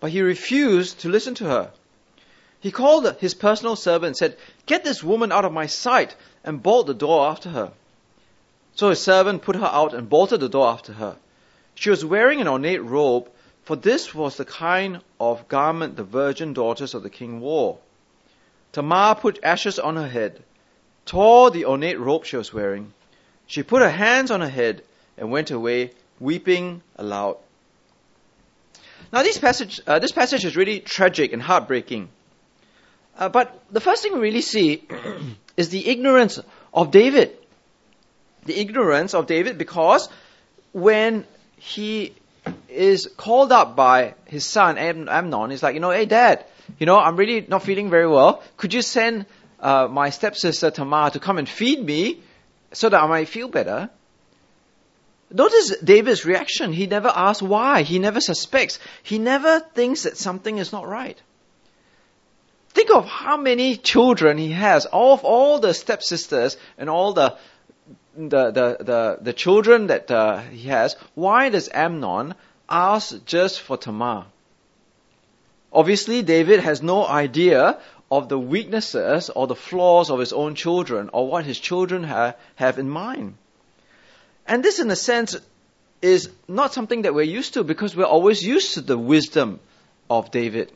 But 0.00 0.11
he 0.11 0.23
refused 0.23 1.00
to 1.00 1.09
listen 1.09 1.35
to 1.37 1.45
her. 1.45 1.71
He 2.61 2.71
called 2.71 3.17
his 3.21 3.35
personal 3.35 3.76
servant 3.76 4.09
and 4.09 4.17
said, 4.17 4.37
Get 4.67 4.85
this 4.85 5.02
woman 5.02 5.33
out 5.33 5.45
of 5.45 5.52
my 5.52 5.67
sight, 5.67 6.14
and 6.45 6.62
bolt 6.62 6.87
the 6.87 6.95
door 6.95 7.26
after 7.28 7.50
her. 7.50 7.73
So 8.75 8.90
his 8.90 9.00
servant 9.00 9.43
put 9.43 9.57
her 9.57 9.67
out 9.67 9.95
and 9.95 10.09
bolted 10.09 10.40
the 10.40 10.49
door 10.49 10.69
after 10.69 10.93
her. 10.93 11.17
She 11.75 11.90
was 11.90 12.05
wearing 12.05 12.40
an 12.40 12.49
ornate 12.49 12.83
robe, 12.83 13.28
for 13.64 13.76
this 13.76 14.14
was 14.14 14.37
the 14.37 14.45
kind 14.45 15.00
of 15.21 15.49
garment 15.49 15.97
the 15.97 16.05
virgin 16.05 16.52
daughters 16.52 16.95
of 16.95 17.02
the 17.02 17.11
king 17.11 17.40
wore. 17.40 17.78
Tamar 18.73 19.14
put 19.17 19.43
ashes 19.43 19.78
on 19.78 19.97
her 19.97 20.09
head, 20.09 20.43
tore 21.07 21.50
the 21.50 21.64
ornate 21.64 21.99
robe 21.99 22.25
she 22.25 22.37
was 22.37 22.52
wearing. 22.52 22.93
She 23.47 23.62
put 23.62 23.83
her 23.83 23.90
hands 23.90 24.31
on 24.31 24.40
her 24.40 24.49
head 24.49 24.83
and 25.17 25.31
went 25.31 25.50
away, 25.50 25.93
weeping 26.21 26.83
aloud. 26.97 27.37
Now, 29.12 29.23
this 29.23 29.38
passage, 29.38 29.81
uh, 29.87 29.99
this 29.99 30.12
passage 30.12 30.45
is 30.45 30.57
really 30.57 30.81
tragic 30.81 31.33
and 31.33 31.41
heartbreaking. 31.41 32.09
Uh, 33.19 33.29
but 33.29 33.61
the 33.71 33.81
first 33.81 34.03
thing 34.03 34.12
we 34.15 34.21
really 34.21 34.43
see 34.43 34.87
is 35.57 35.71
the 35.71 35.88
ignorance 35.88 36.38
of 36.73 36.91
David. 36.91 37.37
The 38.45 38.61
ignorance 38.61 39.15
of 39.15 39.27
David 39.27 39.59
because 39.59 40.09
when 40.73 41.27
he 41.57 42.15
is 42.69 43.11
called 43.17 43.50
up 43.50 43.75
by 43.75 44.15
his 44.27 44.45
son 44.45 44.79
Amnon, 44.79 45.50
he's 45.50 45.62
like, 45.62 45.75
you 45.75 45.81
know, 45.81 45.91
hey 45.91 46.07
dad, 46.07 46.45
you 46.79 46.87
know, 46.87 46.99
I'm 46.99 47.17
really 47.17 47.45
not 47.47 47.62
feeling 47.62 47.91
very 47.91 48.07
well. 48.07 48.43
Could 48.57 48.75
you 48.75 48.83
send 48.83 49.27
uh, 49.61 49.88
my 49.91 50.11
stepsister 50.11 50.71
Tamar 50.71 51.11
to 51.11 51.19
come 51.21 51.38
and 51.38 51.49
feed 51.49 51.85
me 51.85 52.21
so 52.73 52.88
that 52.88 53.03
I 53.03 53.07
might 53.07 53.29
feel 53.29 53.49
better? 53.49 53.91
Notice 55.30 55.76
David's 55.78 56.25
reaction. 56.25 56.73
He 56.73 56.87
never 56.87 57.08
asks 57.08 57.42
why. 57.42 57.82
He 57.82 57.99
never 57.99 58.20
suspects. 58.20 58.78
He 59.02 59.18
never 59.18 59.61
thinks 59.61 60.04
that 60.04 60.16
something 60.16 60.58
is 60.58 60.73
not 60.73 60.88
right. 60.88 61.20
Think 62.70 62.90
of 62.90 63.06
how 63.06 63.37
many 63.37 63.76
children 63.76 64.38
he 64.38 64.52
has. 64.52 64.87
All 64.87 65.14
of 65.14 65.25
all 65.25 65.58
the 65.58 65.75
stepsisters 65.75 66.56
and 66.78 66.88
all 66.88 67.12
the 67.12 67.37
the 68.16 68.50
the 68.50 68.76
the, 68.80 69.18
the 69.20 69.32
children 69.32 69.88
that 69.88 70.11
uh, 70.11 70.38
he 70.38 70.68
has. 70.68 70.97
Why 71.14 71.50
does 71.50 71.68
Amnon 71.73 72.35
ask 72.68 73.25
just 73.25 73.61
for 73.61 73.76
Tamar? 73.76 74.26
Obviously, 75.73 76.23
David 76.23 76.61
has 76.61 76.82
no 76.82 77.06
idea 77.06 77.78
of 78.11 78.28
the 78.28 78.38
weaknesses 78.38 79.28
or 79.28 79.47
the 79.47 79.54
flaws 79.54 80.11
of 80.11 80.18
his 80.18 80.32
own 80.32 80.54
children 80.54 81.11
or 81.12 81.28
what 81.28 81.44
his 81.44 81.58
children 81.58 82.04
ha- 82.04 82.35
have 82.56 82.78
in 82.78 82.88
mind. 82.88 83.35
And 84.49 84.64
this, 84.64 84.81
in 84.81 84.90
a 84.90 84.97
sense, 84.97 85.37
is 86.00 86.31
not 86.49 86.73
something 86.73 87.02
that 87.02 87.14
we're 87.14 87.23
used 87.23 87.55
to 87.55 87.62
because 87.62 87.95
we're 87.95 88.05
always 88.05 88.43
used 88.43 88.75
to 88.75 88.81
the 88.81 88.97
wisdom 88.97 89.61
of 90.09 90.31
David. 90.31 90.73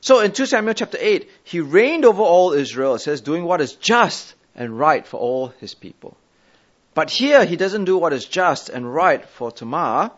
So 0.00 0.20
in 0.20 0.32
2 0.32 0.46
Samuel 0.46 0.74
chapter 0.74 0.98
8, 1.00 1.28
he 1.42 1.60
reigned 1.60 2.04
over 2.04 2.22
all 2.22 2.52
Israel, 2.52 2.94
it 2.94 3.00
says, 3.00 3.20
doing 3.20 3.44
what 3.44 3.60
is 3.60 3.72
just 3.72 4.34
and 4.54 4.78
right 4.78 5.04
for 5.04 5.18
all 5.18 5.48
his 5.60 5.74
people. 5.74 6.16
But 6.94 7.10
here 7.10 7.44
he 7.44 7.56
doesn't 7.56 7.86
do 7.86 7.98
what 7.98 8.12
is 8.12 8.26
just 8.26 8.68
and 8.68 8.94
right 8.94 9.24
for 9.28 9.50
Tamar. 9.50 10.12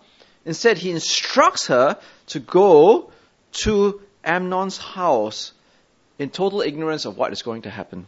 Instead, 0.45 0.77
he 0.77 0.91
instructs 0.91 1.69
her 1.69 1.99
to 2.27 2.41
go 2.41 3.11
to 3.53 4.03
Amnon's 4.23 4.77
house 4.77 5.53
in 6.19 6.31
total 6.31 6.61
ignorance 6.61 7.07
of 7.07 7.17
what 7.17 7.33
is 7.33 7.43
going 7.43 7.63
to 7.63 7.71
happen. 7.71 8.07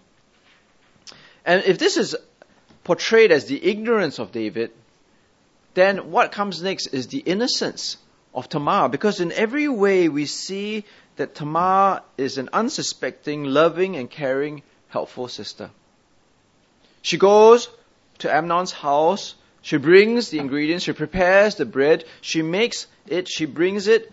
And 1.47 1.65
if 1.65 1.79
this 1.79 1.97
is 1.97 2.15
portrayed 2.89 3.31
as 3.31 3.45
the 3.45 3.63
ignorance 3.63 4.19
of 4.19 4.33
David, 4.33 4.71
then 5.75 6.11
what 6.11 6.33
comes 6.33 6.63
next 6.63 6.87
is 6.87 7.09
the 7.09 7.19
innocence 7.19 7.99
of 8.35 8.49
Tamar. 8.49 8.89
Because 8.89 9.21
in 9.21 9.31
every 9.31 9.69
way 9.69 10.09
we 10.09 10.25
see 10.25 10.87
that 11.17 11.35
Tamar 11.35 12.01
is 12.17 12.39
an 12.39 12.49
unsuspecting, 12.51 13.45
loving, 13.45 13.97
and 13.97 14.11
caring, 14.11 14.63
helpful 14.89 15.29
sister. 15.29 15.69
She 17.03 17.19
goes 17.19 17.69
to 18.21 18.35
Amnon's 18.35 18.73
house. 18.73 19.35
She 19.61 19.77
brings 19.77 20.31
the 20.31 20.39
ingredients. 20.39 20.87
She 20.87 20.95
prepares 20.95 21.57
the 21.57 21.67
bread. 21.67 22.07
She 22.23 22.41
makes 22.41 22.87
it. 23.07 23.29
She 23.29 23.45
brings 23.45 23.87
it 23.87 24.11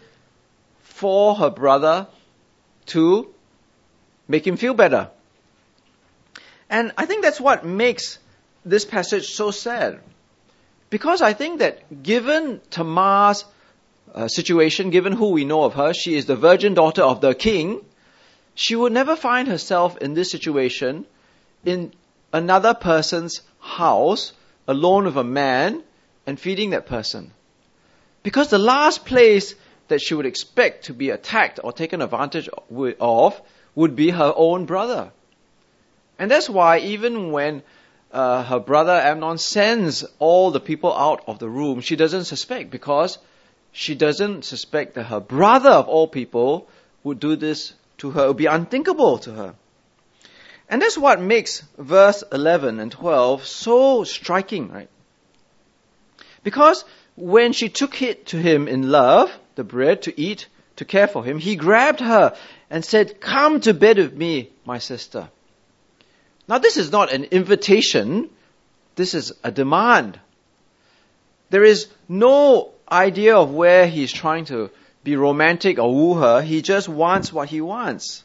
for 0.81 1.33
her 1.35 1.49
brother 1.49 2.07
to 2.87 3.33
make 4.27 4.45
him 4.45 4.57
feel 4.57 4.73
better. 4.73 5.11
And 6.69 6.91
I 6.97 7.05
think 7.05 7.23
that's 7.23 7.39
what 7.39 7.65
makes 7.65 8.19
this 8.65 8.83
passage 8.85 9.27
so 9.29 9.51
sad. 9.51 9.99
Because 10.89 11.21
I 11.21 11.33
think 11.33 11.59
that 11.59 12.03
given 12.03 12.61
Tamar's 12.69 13.45
uh, 14.13 14.27
situation, 14.27 14.89
given 14.89 15.13
who 15.13 15.29
we 15.29 15.45
know 15.45 15.63
of 15.63 15.73
her, 15.75 15.93
she 15.93 16.15
is 16.15 16.25
the 16.25 16.35
virgin 16.35 16.73
daughter 16.73 17.03
of 17.03 17.21
the 17.21 17.35
king, 17.35 17.81
she 18.55 18.75
would 18.75 18.93
never 18.93 19.15
find 19.15 19.47
herself 19.47 19.97
in 19.97 20.13
this 20.13 20.31
situation 20.31 21.05
in 21.65 21.93
another 22.31 22.73
person's 22.73 23.41
house, 23.59 24.33
alone 24.67 25.05
with 25.05 25.17
a 25.17 25.23
man, 25.23 25.83
and 26.25 26.39
feeding 26.39 26.71
that 26.71 26.85
person. 26.85 27.31
Because 28.23 28.49
the 28.49 28.57
last 28.57 29.05
place 29.05 29.55
that 29.87 30.01
she 30.01 30.13
would 30.15 30.25
expect 30.25 30.85
to 30.85 30.93
be 30.93 31.09
attacked 31.09 31.59
or 31.63 31.71
taken 31.71 32.01
advantage 32.01 32.49
of 32.99 33.41
would 33.75 33.95
be 33.95 34.09
her 34.09 34.33
own 34.35 34.65
brother. 34.65 35.11
And 36.17 36.31
that's 36.31 36.49
why 36.49 36.79
even 36.79 37.31
when 37.31 37.61
uh, 38.11 38.43
her 38.43 38.59
brother 38.59 38.93
Amnon 38.93 39.37
sends 39.37 40.05
all 40.19 40.51
the 40.51 40.59
people 40.59 40.93
out 40.93 41.23
of 41.27 41.39
the 41.39 41.49
room, 41.49 41.81
she 41.81 41.95
doesn't 41.95 42.25
suspect 42.25 42.71
because 42.71 43.17
she 43.71 43.95
doesn't 43.95 44.45
suspect 44.45 44.95
that 44.95 45.03
her 45.05 45.19
brother 45.19 45.71
of 45.71 45.87
all 45.87 46.07
people 46.07 46.69
would 47.03 47.19
do 47.19 47.35
this 47.35 47.73
to 47.97 48.11
her. 48.11 48.25
It 48.25 48.27
would 48.27 48.37
be 48.37 48.45
unthinkable 48.45 49.17
to 49.19 49.33
her. 49.33 49.55
And 50.69 50.81
that's 50.81 50.97
what 50.97 51.21
makes 51.21 51.61
verse 51.77 52.23
11 52.31 52.79
and 52.79 52.91
12 52.91 53.45
so 53.45 54.03
striking, 54.03 54.71
right? 54.71 54.89
Because 56.43 56.85
when 57.15 57.53
she 57.53 57.69
took 57.69 58.01
it 58.01 58.27
to 58.27 58.37
him 58.37 58.67
in 58.67 58.89
love, 58.89 59.31
the 59.55 59.63
bread 59.63 60.03
to 60.03 60.19
eat, 60.19 60.47
to 60.77 60.85
care 60.85 61.07
for 61.07 61.23
him, 61.23 61.37
he 61.37 61.55
grabbed 61.55 61.99
her 61.99 62.35
and 62.69 62.83
said, 62.83 63.19
Come 63.21 63.59
to 63.61 63.73
bed 63.73 63.97
with 63.97 64.13
me, 64.13 64.51
my 64.65 64.79
sister. 64.79 65.29
Now, 66.47 66.59
this 66.59 66.77
is 66.77 66.91
not 66.91 67.11
an 67.11 67.25
invitation, 67.25 68.29
this 68.95 69.13
is 69.13 69.33
a 69.43 69.51
demand. 69.51 70.19
There 71.49 71.63
is 71.63 71.87
no 72.07 72.71
idea 72.89 73.35
of 73.35 73.51
where 73.51 73.87
he's 73.87 74.11
trying 74.11 74.45
to 74.45 74.69
be 75.03 75.15
romantic 75.15 75.79
or 75.79 75.93
woo 75.93 76.15
her, 76.15 76.41
he 76.41 76.61
just 76.61 76.89
wants 76.89 77.31
what 77.31 77.49
he 77.49 77.61
wants. 77.61 78.23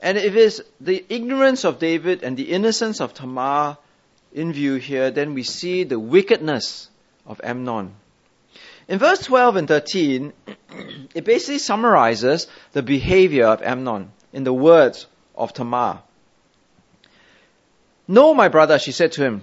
And 0.00 0.18
if 0.18 0.34
it's 0.34 0.60
the 0.80 1.04
ignorance 1.08 1.64
of 1.64 1.78
David 1.78 2.24
and 2.24 2.36
the 2.36 2.50
innocence 2.50 3.00
of 3.00 3.14
Tamar 3.14 3.78
in 4.32 4.52
view 4.52 4.74
here, 4.74 5.10
then 5.10 5.34
we 5.34 5.44
see 5.44 5.84
the 5.84 5.98
wickedness 5.98 6.88
of 7.26 7.40
Amnon. 7.44 7.94
In 8.88 8.98
verse 8.98 9.20
12 9.20 9.56
and 9.56 9.68
13, 9.68 10.32
it 11.14 11.24
basically 11.24 11.58
summarizes 11.58 12.48
the 12.72 12.82
behavior 12.82 13.46
of 13.46 13.62
Amnon 13.62 14.10
in 14.32 14.44
the 14.44 14.52
words 14.52 15.06
of 15.36 15.52
Tamar. 15.52 16.02
No, 18.08 18.34
my 18.34 18.48
brother, 18.48 18.78
she 18.78 18.92
said 18.92 19.12
to 19.12 19.22
him, 19.22 19.42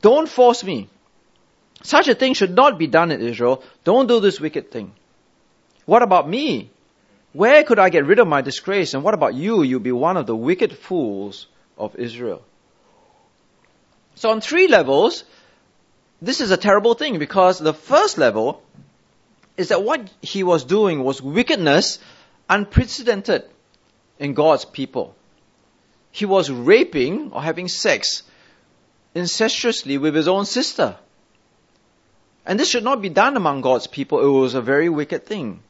don't 0.00 0.28
force 0.28 0.62
me. 0.62 0.88
Such 1.82 2.08
a 2.08 2.14
thing 2.14 2.34
should 2.34 2.54
not 2.54 2.78
be 2.78 2.86
done 2.86 3.10
in 3.10 3.20
Israel. 3.20 3.62
Don't 3.84 4.06
do 4.06 4.20
this 4.20 4.38
wicked 4.40 4.70
thing. 4.70 4.92
What 5.86 6.02
about 6.02 6.28
me? 6.28 6.70
Where 7.32 7.64
could 7.64 7.78
I 7.78 7.88
get 7.88 8.06
rid 8.06 8.18
of 8.18 8.28
my 8.28 8.42
disgrace? 8.42 8.94
And 8.94 9.02
what 9.02 9.14
about 9.14 9.34
you? 9.34 9.62
You'll 9.62 9.80
be 9.80 9.92
one 9.92 10.16
of 10.16 10.26
the 10.26 10.36
wicked 10.36 10.76
fools 10.76 11.46
of 11.76 11.96
Israel. 11.96 12.42
So 14.14 14.30
on 14.30 14.40
three 14.40 14.68
levels, 14.68 15.24
this 16.22 16.40
is 16.40 16.50
a 16.50 16.56
terrible 16.56 16.94
thing 16.94 17.18
because 17.18 17.58
the 17.58 17.74
first 17.74 18.18
level 18.18 18.62
is 19.56 19.68
that 19.68 19.82
what 19.82 20.08
he 20.22 20.42
was 20.42 20.64
doing 20.64 21.02
was 21.02 21.20
wickedness 21.20 21.98
unprecedented 22.48 23.44
in 24.18 24.34
God's 24.34 24.64
people 24.64 25.16
he 26.14 26.26
was 26.26 26.48
raping 26.48 27.32
or 27.32 27.42
having 27.42 27.66
sex 27.66 28.22
incestuously 29.16 29.98
with 29.98 30.14
his 30.14 30.28
own 30.28 30.44
sister. 30.46 30.94
And 32.46 32.58
this 32.58 32.70
should 32.70 32.84
not 32.84 33.02
be 33.02 33.08
done 33.08 33.36
among 33.36 33.62
God's 33.62 33.88
people. 33.88 34.20
It 34.20 34.40
was 34.40 34.54
a 34.54 34.62
very 34.62 34.88
wicked 34.88 35.26
thing. 35.26 35.60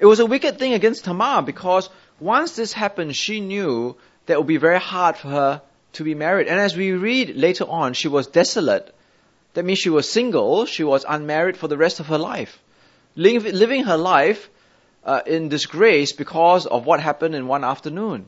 It 0.00 0.06
was 0.06 0.18
a 0.18 0.26
wicked 0.26 0.58
thing 0.58 0.72
against 0.72 1.04
Tamar 1.04 1.42
because 1.42 1.88
once 2.18 2.56
this 2.56 2.72
happened, 2.72 3.14
she 3.14 3.38
knew 3.38 3.94
that 4.26 4.32
it 4.32 4.38
would 4.38 4.48
be 4.48 4.56
very 4.56 4.80
hard 4.80 5.16
for 5.16 5.28
her 5.28 5.62
to 5.92 6.02
be 6.02 6.16
married. 6.16 6.48
And 6.48 6.58
as 6.58 6.76
we 6.76 6.90
read 6.90 7.36
later 7.36 7.64
on, 7.64 7.94
she 7.94 8.08
was 8.08 8.26
desolate. 8.26 8.92
That 9.54 9.64
means 9.64 9.78
she 9.78 9.90
was 9.90 10.10
single, 10.10 10.66
she 10.66 10.82
was 10.82 11.04
unmarried 11.08 11.56
for 11.56 11.68
the 11.68 11.76
rest 11.76 12.00
of 12.00 12.06
her 12.08 12.18
life. 12.18 12.60
Living 13.14 13.84
her 13.84 13.96
life 13.96 14.50
uh, 15.04 15.20
in 15.24 15.48
disgrace 15.48 16.10
because 16.10 16.66
of 16.66 16.84
what 16.84 16.98
happened 16.98 17.36
in 17.36 17.46
one 17.46 17.62
afternoon. 17.62 18.26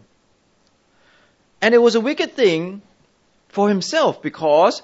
And 1.64 1.72
it 1.74 1.78
was 1.78 1.94
a 1.94 2.00
wicked 2.00 2.32
thing 2.32 2.82
for 3.48 3.70
himself 3.70 4.20
because 4.20 4.82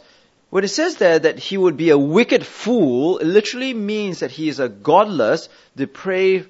when 0.49 0.65
it 0.65 0.69
says 0.69 0.97
there 0.97 1.19
that 1.19 1.39
he 1.39 1.59
would 1.59 1.77
be 1.77 1.91
a 1.91 1.99
wicked 1.99 2.47
fool, 2.47 3.19
it 3.19 3.27
literally 3.27 3.75
means 3.75 4.21
that 4.21 4.31
he 4.31 4.49
is 4.49 4.61
a 4.61 4.69
godless, 4.71 5.51
depraved, 5.77 6.49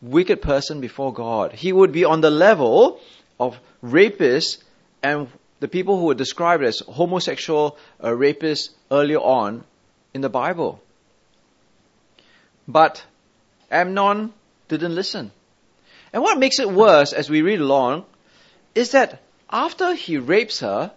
wicked 0.00 0.40
person 0.40 0.80
before 0.80 1.12
God. 1.12 1.52
He 1.52 1.72
would 1.72 1.90
be 1.90 2.04
on 2.04 2.20
the 2.20 2.30
level 2.30 3.00
of 3.40 3.58
rapists 3.82 4.62
and 5.02 5.26
the 5.58 5.66
people 5.66 5.98
who 5.98 6.04
were 6.04 6.14
described 6.14 6.62
as 6.62 6.78
homosexual 6.78 7.76
uh, 8.00 8.10
rapists 8.10 8.68
earlier 8.88 9.18
on 9.18 9.64
in 10.14 10.20
the 10.20 10.30
Bible. 10.30 10.80
But 12.68 13.04
Amnon 13.68 14.32
didn't 14.68 14.94
listen. 14.94 15.32
And 16.12 16.22
what 16.22 16.38
makes 16.38 16.60
it 16.60 16.70
worse 16.70 17.12
as 17.12 17.28
we 17.28 17.42
read 17.42 17.60
along 17.60 18.04
is 18.76 18.92
that 18.92 19.20
after 19.52 19.94
he 19.94 20.16
rapes 20.16 20.60
her, 20.60 20.92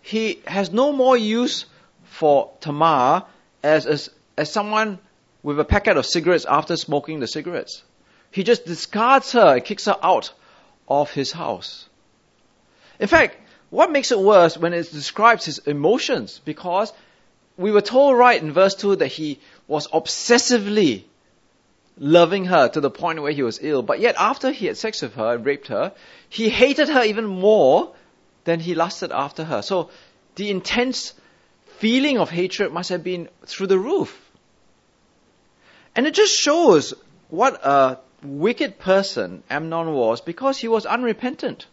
he 0.00 0.40
has 0.46 0.72
no 0.72 0.92
more 0.92 1.16
use 1.16 1.66
for 2.04 2.50
Tamar 2.60 3.24
as, 3.62 3.86
as, 3.86 4.10
as 4.36 4.50
someone 4.50 4.98
with 5.42 5.60
a 5.60 5.64
packet 5.64 5.96
of 5.96 6.06
cigarettes 6.06 6.46
after 6.46 6.76
smoking 6.76 7.20
the 7.20 7.26
cigarettes. 7.26 7.82
He 8.30 8.42
just 8.42 8.64
discards 8.64 9.32
her 9.32 9.54
and 9.54 9.64
kicks 9.64 9.84
her 9.84 9.96
out 10.02 10.32
of 10.88 11.10
his 11.10 11.32
house. 11.32 11.88
In 12.98 13.06
fact, 13.06 13.36
what 13.70 13.90
makes 13.90 14.10
it 14.12 14.18
worse 14.18 14.56
when 14.56 14.72
it 14.72 14.90
describes 14.90 15.44
his 15.44 15.58
emotions? 15.58 16.40
Because 16.44 16.92
we 17.56 17.70
were 17.70 17.80
told 17.80 18.16
right 18.16 18.40
in 18.40 18.52
verse 18.52 18.74
2 18.74 18.96
that 18.96 19.08
he 19.08 19.38
was 19.66 19.88
obsessively 19.88 21.04
loving 21.98 22.46
her 22.46 22.68
to 22.68 22.80
the 22.80 22.90
point 22.90 23.22
where 23.22 23.32
he 23.32 23.42
was 23.42 23.60
ill. 23.62 23.82
But 23.82 24.00
yet, 24.00 24.14
after 24.18 24.50
he 24.50 24.66
had 24.66 24.76
sex 24.76 25.02
with 25.02 25.14
her 25.14 25.34
and 25.34 25.44
raped 25.44 25.68
her, 25.68 25.92
he 26.32 26.48
hated 26.48 26.88
her 26.88 27.04
even 27.04 27.26
more 27.26 27.92
than 28.44 28.58
he 28.58 28.74
lusted 28.74 29.12
after 29.12 29.44
her. 29.44 29.60
So, 29.60 29.90
the 30.36 30.50
intense 30.50 31.12
feeling 31.76 32.18
of 32.18 32.30
hatred 32.30 32.72
must 32.72 32.88
have 32.88 33.04
been 33.04 33.28
through 33.44 33.66
the 33.66 33.78
roof. 33.78 34.18
And 35.94 36.06
it 36.06 36.14
just 36.14 36.34
shows 36.34 36.94
what 37.28 37.60
a 37.62 37.98
wicked 38.22 38.78
person 38.78 39.42
Amnon 39.50 39.92
was 39.92 40.22
because 40.22 40.56
he 40.56 40.68
was 40.68 40.86
unrepentant. 40.86 41.66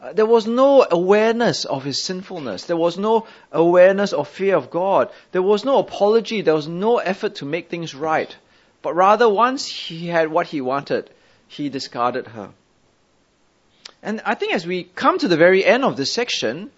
Uh, 0.00 0.12
there 0.12 0.24
was 0.36 0.46
no 0.46 0.86
awareness 0.88 1.64
of 1.64 1.82
his 1.82 2.00
sinfulness. 2.00 2.66
There 2.66 2.76
was 2.76 2.96
no 2.96 3.26
awareness 3.50 4.12
of 4.12 4.28
fear 4.28 4.54
of 4.54 4.70
God. 4.70 5.10
There 5.32 5.42
was 5.42 5.64
no 5.64 5.78
apology. 5.78 6.42
There 6.42 6.54
was 6.54 6.68
no 6.68 6.98
effort 6.98 7.34
to 7.36 7.44
make 7.44 7.70
things 7.70 7.92
right. 7.92 8.36
But 8.82 8.94
rather, 8.94 9.28
once 9.28 9.66
he 9.66 10.06
had 10.06 10.30
what 10.30 10.46
he 10.46 10.60
wanted, 10.60 11.10
he 11.48 11.68
discarded 11.68 12.28
her. 12.28 12.50
And 14.02 14.20
I 14.24 14.34
think 14.34 14.54
as 14.54 14.66
we 14.66 14.84
come 14.84 15.18
to 15.18 15.28
the 15.28 15.36
very 15.36 15.64
end 15.64 15.84
of 15.84 15.96
this 15.96 16.12
section, 16.12 16.70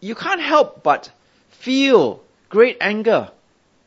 you 0.00 0.14
can't 0.14 0.40
help 0.40 0.82
but 0.82 1.10
feel 1.50 2.22
great 2.48 2.76
anger 2.80 3.30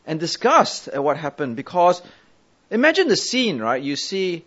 and 0.06 0.20
disgust 0.20 0.88
at 0.88 1.04
what 1.04 1.18
happened 1.18 1.56
because 1.56 2.02
imagine 2.70 3.08
the 3.08 3.16
scene, 3.16 3.60
right? 3.60 3.82
You 3.82 3.96
see 3.96 4.46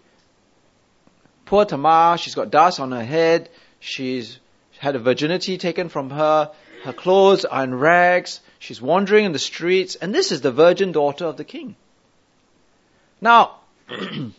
poor 1.46 1.64
Tamar, 1.64 2.18
she's 2.18 2.34
got 2.34 2.50
dust 2.50 2.80
on 2.80 2.92
her 2.92 3.04
head, 3.04 3.48
she's 3.80 4.38
had 4.78 4.94
a 4.94 4.98
virginity 4.98 5.58
taken 5.58 5.88
from 5.88 6.10
her, 6.10 6.50
her 6.84 6.92
clothes 6.92 7.44
are 7.44 7.64
in 7.64 7.74
rags, 7.74 8.40
she's 8.58 8.80
wandering 8.80 9.24
in 9.24 9.32
the 9.32 9.38
streets, 9.38 9.96
and 9.96 10.14
this 10.14 10.30
is 10.30 10.40
the 10.40 10.52
virgin 10.52 10.92
daughter 10.92 11.24
of 11.24 11.36
the 11.36 11.44
king. 11.44 11.74
Now, 13.20 13.56
if 13.88 14.32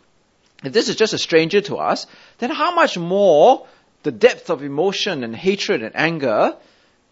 this 0.63 0.87
is 0.87 0.95
just 0.95 1.13
a 1.13 1.17
stranger 1.17 1.61
to 1.61 1.77
us, 1.77 2.07
then 2.39 2.49
how 2.49 2.73
much 2.73 2.97
more 2.97 3.67
the 4.03 4.11
depth 4.11 4.49
of 4.49 4.63
emotion 4.63 5.23
and 5.23 5.35
hatred 5.35 5.83
and 5.83 5.95
anger 5.95 6.55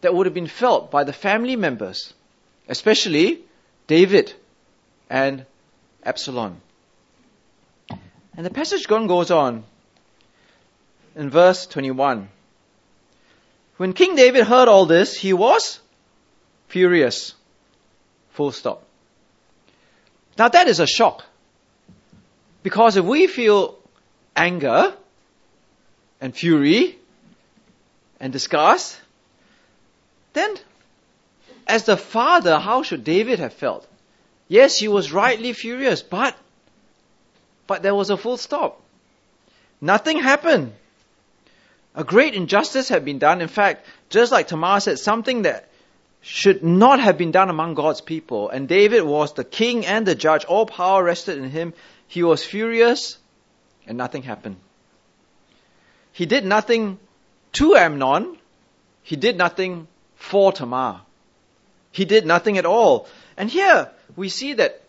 that 0.01 0.13
would 0.13 0.25
have 0.25 0.33
been 0.33 0.47
felt 0.47 0.89
by 0.89 1.03
the 1.03 1.13
family 1.13 1.55
members, 1.55 2.13
especially 2.67 3.41
David 3.87 4.33
and 5.09 5.45
Absalom. 6.03 6.61
And 7.89 8.45
the 8.45 8.49
passage 8.49 8.87
goes 8.87 9.31
on 9.31 9.63
in 11.15 11.29
verse 11.29 11.65
21. 11.65 12.29
When 13.77 13.93
King 13.93 14.15
David 14.15 14.45
heard 14.45 14.67
all 14.67 14.85
this, 14.85 15.15
he 15.15 15.33
was 15.33 15.79
furious. 16.67 17.33
Full 18.31 18.51
stop. 18.51 18.83
Now 20.37 20.49
that 20.49 20.67
is 20.67 20.79
a 20.79 20.87
shock. 20.87 21.25
Because 22.63 22.97
if 22.97 23.05
we 23.05 23.27
feel 23.27 23.77
anger 24.35 24.93
and 26.19 26.35
fury 26.35 26.97
and 28.19 28.33
disgust, 28.33 28.99
then 30.33 30.55
as 31.67 31.83
the 31.83 31.97
father, 31.97 32.59
how 32.59 32.83
should 32.83 33.03
David 33.03 33.39
have 33.39 33.53
felt? 33.53 33.87
Yes, 34.47 34.77
he 34.77 34.87
was 34.87 35.11
rightly 35.11 35.53
furious, 35.53 36.01
but 36.01 36.35
but 37.67 37.83
there 37.83 37.93
was 37.93 38.09
a 38.09 38.17
full 38.17 38.37
stop. 38.37 38.81
Nothing 39.81 40.19
happened. 40.19 40.73
A 41.93 42.03
great 42.03 42.33
injustice 42.33 42.87
had 42.87 43.03
been 43.03 43.19
done. 43.19 43.41
In 43.41 43.49
fact, 43.49 43.85
just 44.09 44.31
like 44.31 44.47
Tamar 44.47 44.79
said, 44.79 44.99
something 44.99 45.41
that 45.41 45.67
should 46.21 46.63
not 46.63 46.99
have 46.99 47.17
been 47.17 47.31
done 47.31 47.49
among 47.49 47.73
God's 47.73 48.01
people. 48.01 48.49
And 48.49 48.67
David 48.67 49.03
was 49.03 49.33
the 49.33 49.43
king 49.43 49.85
and 49.85 50.05
the 50.05 50.15
judge. 50.15 50.45
All 50.45 50.65
power 50.65 51.03
rested 51.03 51.37
in 51.37 51.49
him. 51.49 51.73
He 52.07 52.23
was 52.23 52.43
furious 52.43 53.17
and 53.85 53.97
nothing 53.97 54.23
happened. 54.23 54.57
He 56.17 56.25
did 56.25 56.43
nothing 56.43 56.97
to 57.53 57.75
Amnon. 57.75 58.39
He 59.03 59.15
did 59.15 59.37
nothing 59.37 59.87
for 60.15 60.51
Tamar. 60.51 61.01
He 61.91 62.05
did 62.05 62.25
nothing 62.25 62.57
at 62.57 62.65
all. 62.65 63.07
And 63.37 63.51
here 63.51 63.91
we 64.15 64.29
see 64.29 64.53
that 64.53 64.81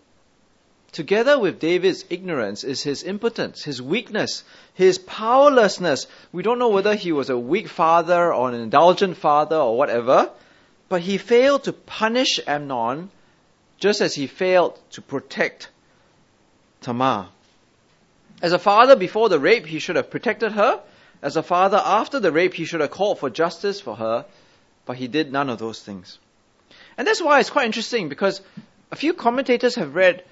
together 0.90 1.38
with 1.38 1.60
David's 1.60 2.06
ignorance 2.08 2.64
is 2.64 2.82
his 2.82 3.02
impotence, 3.02 3.62
his 3.62 3.82
weakness, 3.82 4.42
his 4.72 4.96
powerlessness. 4.96 6.06
We 6.32 6.42
don't 6.42 6.58
know 6.58 6.70
whether 6.70 6.94
he 6.94 7.12
was 7.12 7.28
a 7.28 7.38
weak 7.38 7.68
father 7.68 8.32
or 8.32 8.48
an 8.48 8.54
indulgent 8.54 9.18
father 9.18 9.56
or 9.56 9.76
whatever, 9.76 10.30
but 10.88 11.02
he 11.02 11.18
failed 11.18 11.64
to 11.64 11.74
punish 11.74 12.40
Amnon 12.46 13.10
just 13.76 14.00
as 14.00 14.14
he 14.14 14.28
failed 14.28 14.80
to 14.92 15.02
protect 15.02 15.68
Tamar. 16.80 17.28
As 18.40 18.54
a 18.54 18.58
father 18.58 18.96
before 18.96 19.28
the 19.28 19.38
rape, 19.38 19.66
he 19.66 19.78
should 19.78 19.96
have 19.96 20.10
protected 20.10 20.52
her. 20.52 20.80
As 21.20 21.36
a 21.36 21.42
father 21.42 21.80
after 21.84 22.20
the 22.20 22.32
rape, 22.32 22.54
he 22.54 22.64
should 22.64 22.80
have 22.80 22.90
called 22.90 23.18
for 23.18 23.30
justice 23.30 23.80
for 23.80 23.96
her, 23.96 24.24
but 24.86 24.96
he 24.96 25.08
did 25.08 25.32
none 25.32 25.50
of 25.50 25.58
those 25.58 25.82
things. 25.82 26.18
And 26.96 27.06
that's 27.06 27.22
why 27.22 27.40
it's 27.40 27.50
quite 27.50 27.66
interesting 27.66 28.08
because 28.08 28.40
a 28.90 28.96
few 28.96 29.14
commentators 29.14 29.74
have 29.74 29.94
read 29.94 30.24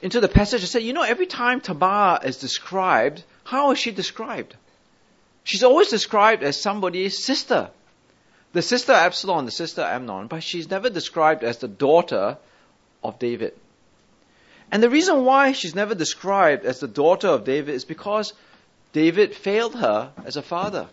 into 0.00 0.20
the 0.20 0.28
passage 0.28 0.60
and 0.60 0.68
said, 0.68 0.82
you 0.82 0.92
know, 0.92 1.02
every 1.02 1.26
time 1.26 1.60
Tamar 1.60 2.20
is 2.24 2.38
described, 2.38 3.22
how 3.44 3.70
is 3.70 3.78
she 3.78 3.90
described? 3.90 4.56
She's 5.44 5.62
always 5.62 5.88
described 5.88 6.42
as 6.42 6.60
somebody's 6.60 7.22
sister. 7.22 7.70
The 8.52 8.62
sister 8.62 8.92
Absalom, 8.92 9.46
the 9.46 9.50
sister 9.50 9.82
Amnon, 9.82 10.26
but 10.26 10.42
she's 10.42 10.68
never 10.70 10.90
described 10.90 11.42
as 11.42 11.58
the 11.58 11.68
daughter 11.68 12.36
of 13.02 13.18
David. 13.18 13.54
And 14.70 14.82
the 14.82 14.90
reason 14.90 15.24
why 15.24 15.52
she's 15.52 15.74
never 15.74 15.94
described 15.94 16.64
as 16.64 16.80
the 16.80 16.88
daughter 16.88 17.28
of 17.28 17.44
David 17.44 17.74
is 17.74 17.84
because 17.84 18.32
David 18.92 19.34
failed 19.34 19.74
her 19.76 20.12
as 20.24 20.36
a 20.36 20.42
father. 20.42 20.88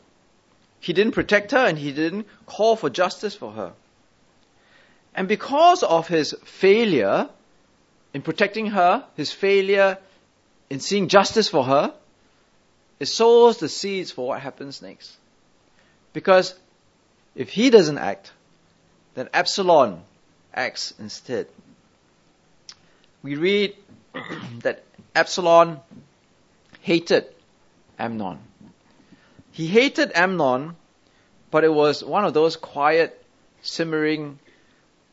He 0.80 0.94
didn't 0.94 1.14
protect 1.14 1.52
her 1.52 1.66
and 1.66 1.78
he 1.78 1.92
didn't 1.92 2.28
call 2.46 2.76
for 2.76 2.90
justice 2.90 3.36
for 3.36 3.52
her. 3.52 3.74
And 5.14 5.28
because 5.28 5.84
of 5.84 6.08
his 6.08 6.34
failure 6.46 7.30
in 8.14 8.22
protecting 8.22 8.68
her, 8.68 9.06
his 9.16 9.32
failure 9.32 9.98
in 10.70 10.80
seeing 10.80 11.08
justice 11.10 11.50
for 11.50 11.64
her, 11.66 11.94
it 13.00 13.08
sows 13.08 13.58
the 13.58 13.70
seeds 13.70 14.12
for 14.12 14.28
what 14.28 14.42
happens 14.42 14.82
next. 14.82 15.18
Because 16.14 16.56
if 17.36 17.50
he 17.50 17.70
doesn't 17.70 17.98
act, 17.98 18.32
then 19.16 19.30
Absalom 19.34 20.02
acts 20.54 20.94
instead 21.00 21.48
we 23.22 23.36
read 23.36 23.76
that 24.60 24.84
Absalom 25.16 25.80
hated 26.82 27.26
Amnon. 28.00 28.40
He 29.52 29.68
hated 29.68 30.12
Amnon, 30.16 30.76
but 31.52 31.64
it 31.64 31.74
was 31.74 32.04
one 32.04 32.26
of 32.26 32.34
those 32.34 32.56
quiet, 32.56 33.24
simmering, 33.62 34.40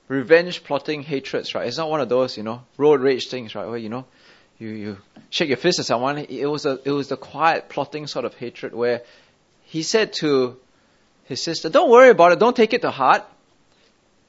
revenge 0.09 0.63
plotting 0.63 1.03
hatreds, 1.03 1.55
right? 1.55 1.67
It's 1.67 1.79
not 1.79 1.91
one 1.91 2.01
of 2.01 2.09
those, 2.09 2.37
you 2.37 2.43
know, 2.43 2.63
road 2.77 3.01
rage 3.01 3.29
things, 3.29 3.55
right? 3.55 3.67
Where, 3.67 3.79
you 3.79 3.89
know, 3.89 4.05
you, 4.59 4.69
you 4.69 4.99
shake 5.31 5.49
your 5.49 5.57
fist 5.57 5.81
at 5.81 5.87
someone. 5.87 6.19
It 6.19 6.47
was 6.47 6.65
a, 6.67 6.79
it 6.85 6.91
was 6.91 7.09
the 7.09 7.17
quiet 7.17 7.69
plotting 7.69 8.07
sort 8.07 8.25
of 8.25 8.35
hatred 8.35 8.75
where 8.75 9.03
he 9.65 9.83
said 9.83 10.13
to 10.15 10.57
his 11.25 11.43
sister, 11.43 11.69
don't 11.69 11.91
worry 11.91 12.11
about 12.11 12.33
it, 12.33 12.39
don't 12.39 12.57
take 12.57 12.73
it 12.73 12.83
to 12.83 12.91
heart. 12.91 13.25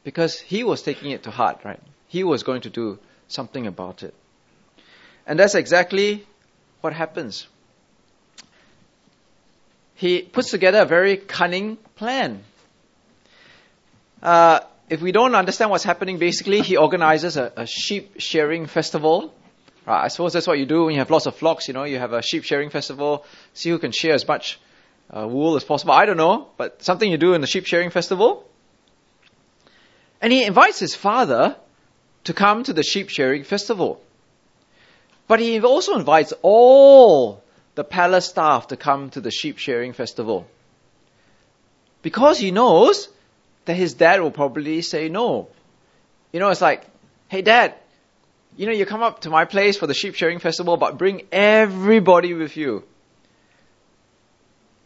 Because 0.03 0.39
he 0.39 0.63
was 0.63 0.81
taking 0.81 1.11
it 1.11 1.23
to 1.23 1.31
heart, 1.31 1.59
right? 1.65 1.81
He 2.07 2.23
was 2.23 2.43
going 2.43 2.61
to 2.61 2.69
do 2.69 2.97
something 3.27 3.67
about 3.67 4.03
it. 4.03 4.13
And 5.25 5.37
that's 5.37 5.53
exactly 5.53 6.25
what 6.79 6.93
happens. 6.93 7.47
He 9.97 10.21
puts 10.21 10.51
together 10.51 10.81
a 10.81 10.85
very 10.85 11.17
cunning 11.17 11.77
plan. 11.95 12.43
Uh, 14.21 14.59
if 14.89 15.01
we 15.01 15.11
don't 15.11 15.33
understand 15.33 15.71
what's 15.71 15.83
happening, 15.83 16.19
basically, 16.19 16.61
he 16.61 16.77
organizes 16.77 17.35
a, 17.35 17.51
a 17.57 17.65
sheep 17.65 18.19
shearing 18.19 18.67
festival. 18.67 19.33
Uh, 19.87 19.93
I 19.93 20.09
suppose 20.09 20.33
that's 20.33 20.45
what 20.45 20.59
you 20.59 20.67
do 20.67 20.85
when 20.85 20.93
you 20.93 20.99
have 20.99 21.09
lots 21.09 21.25
of 21.25 21.35
flocks, 21.35 21.67
you 21.67 21.73
know, 21.73 21.83
you 21.83 21.97
have 21.97 22.13
a 22.13 22.21
sheep 22.21 22.43
shearing 22.43 22.69
festival, 22.69 23.25
see 23.55 23.71
who 23.71 23.79
can 23.79 23.91
shear 23.91 24.13
as 24.13 24.27
much 24.27 24.59
uh, 25.09 25.27
wool 25.27 25.55
as 25.55 25.63
possible. 25.63 25.93
I 25.93 26.05
don't 26.05 26.17
know, 26.17 26.47
but 26.57 26.83
something 26.83 27.09
you 27.09 27.17
do 27.17 27.33
in 27.33 27.41
the 27.41 27.47
sheep 27.47 27.65
shearing 27.65 27.89
festival. 27.89 28.47
And 30.21 30.31
he 30.31 30.43
invites 30.43 30.77
his 30.77 30.93
father 30.93 31.55
to 32.25 32.33
come 32.33 32.63
to 32.65 32.73
the 32.73 32.83
sheep 32.83 33.09
shearing 33.09 33.43
festival. 33.43 33.99
But 35.27 35.39
he 35.39 35.59
also 35.59 35.97
invites 35.97 36.33
all 36.43 37.41
the 37.77 37.83
palace 37.83 38.25
staff 38.25 38.69
to 38.69 38.75
come 38.75 39.11
to 39.11 39.21
the 39.21 39.29
sheep 39.29 39.59
shearing 39.59 39.93
festival. 39.93 40.47
Because 42.01 42.39
he 42.39 42.49
knows 42.49 43.07
that 43.65 43.75
his 43.75 43.93
dad 43.93 44.19
will 44.19 44.31
probably 44.31 44.81
say 44.81 45.09
no. 45.09 45.49
You 46.31 46.39
know, 46.39 46.49
it's 46.49 46.59
like, 46.59 46.87
hey 47.27 47.43
dad, 47.43 47.75
you 48.55 48.65
know, 48.65 48.71
you 48.71 48.87
come 48.87 49.03
up 49.03 49.21
to 49.21 49.29
my 49.29 49.45
place 49.45 49.77
for 49.77 49.85
the 49.85 49.93
sheep 49.93 50.15
shearing 50.15 50.39
festival, 50.39 50.75
but 50.75 50.97
bring 50.97 51.21
everybody 51.31 52.33
with 52.33 52.57
you. 52.57 52.83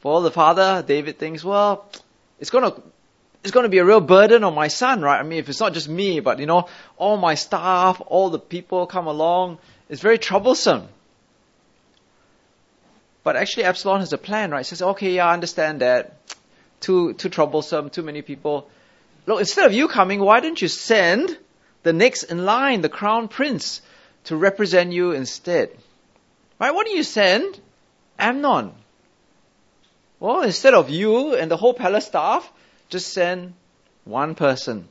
For 0.01 0.19
the 0.19 0.32
father, 0.32 0.84
David 0.86 1.17
thinks, 1.17 1.45
well, 1.45 1.89
it's 2.41 2.49
gonna, 2.49 2.73
it's 3.41 3.51
gonna 3.51 3.69
be 3.69 3.77
a 3.77 3.86
real 3.86 4.01
burden 4.01 4.43
on 4.43 4.54
my 4.54 4.67
son, 4.67 5.01
right? 5.01 5.21
I 5.21 5.23
mean, 5.23 5.39
if 5.39 5.47
it's 5.47 5.62
not 5.62 5.73
just 5.73 5.88
me, 5.88 6.19
but 6.19 6.39
you 6.39 6.45
know, 6.45 6.67
all 6.97 7.15
my 7.15 7.36
staff, 7.36 8.01
all 8.06 8.30
the 8.30 8.39
people 8.39 8.86
come 8.86 9.08
along, 9.08 9.60
it's 9.88 10.01
very 10.01 10.17
troublesome. 10.17 10.89
But 13.24 13.36
actually, 13.36 13.66
Absalom 13.66 14.00
has 14.00 14.14
a 14.14 14.18
plan, 14.18 14.52
right? 14.52 14.66
He 14.66 14.70
says, 14.70 14.82
okay, 14.82 15.12
yeah, 15.12 15.28
I 15.28 15.34
understand 15.34 15.82
that. 15.82 16.18
Too, 16.80 17.14
too 17.14 17.30
troublesome, 17.30 17.92
too 17.92 18.02
many 18.02 18.24
people. 18.24 18.68
Look, 19.28 19.40
instead 19.40 19.66
of 19.66 19.74
you 19.74 19.88
coming, 19.88 20.20
why 20.20 20.40
don't 20.40 20.60
you 20.60 20.68
send 20.68 21.38
the 21.84 21.94
next 21.94 22.24
in 22.24 22.46
line, 22.46 22.82
the 22.82 22.90
crown 22.90 23.28
prince, 23.28 23.82
to 24.26 24.36
represent 24.36 24.92
you 24.92 25.12
instead? 25.12 25.70
Right? 26.60 26.74
Why 26.74 26.84
don't 26.84 26.96
you 26.96 27.04
send 27.04 27.60
Amnon? 28.18 28.74
Well, 30.20 30.42
instead 30.42 30.74
of 30.74 30.90
you 30.90 31.36
and 31.36 31.50
the 31.50 31.58
whole 31.58 31.74
palace 31.74 32.08
staff, 32.08 32.52
just 32.90 33.14
send 33.14 33.54
one 34.04 34.34
person. 34.36 34.88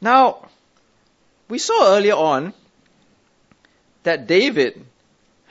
Now, 0.00 0.48
we 1.48 1.58
saw 1.58 1.94
earlier 1.94 2.14
on 2.14 2.54
that 4.02 4.26
David 4.26 4.84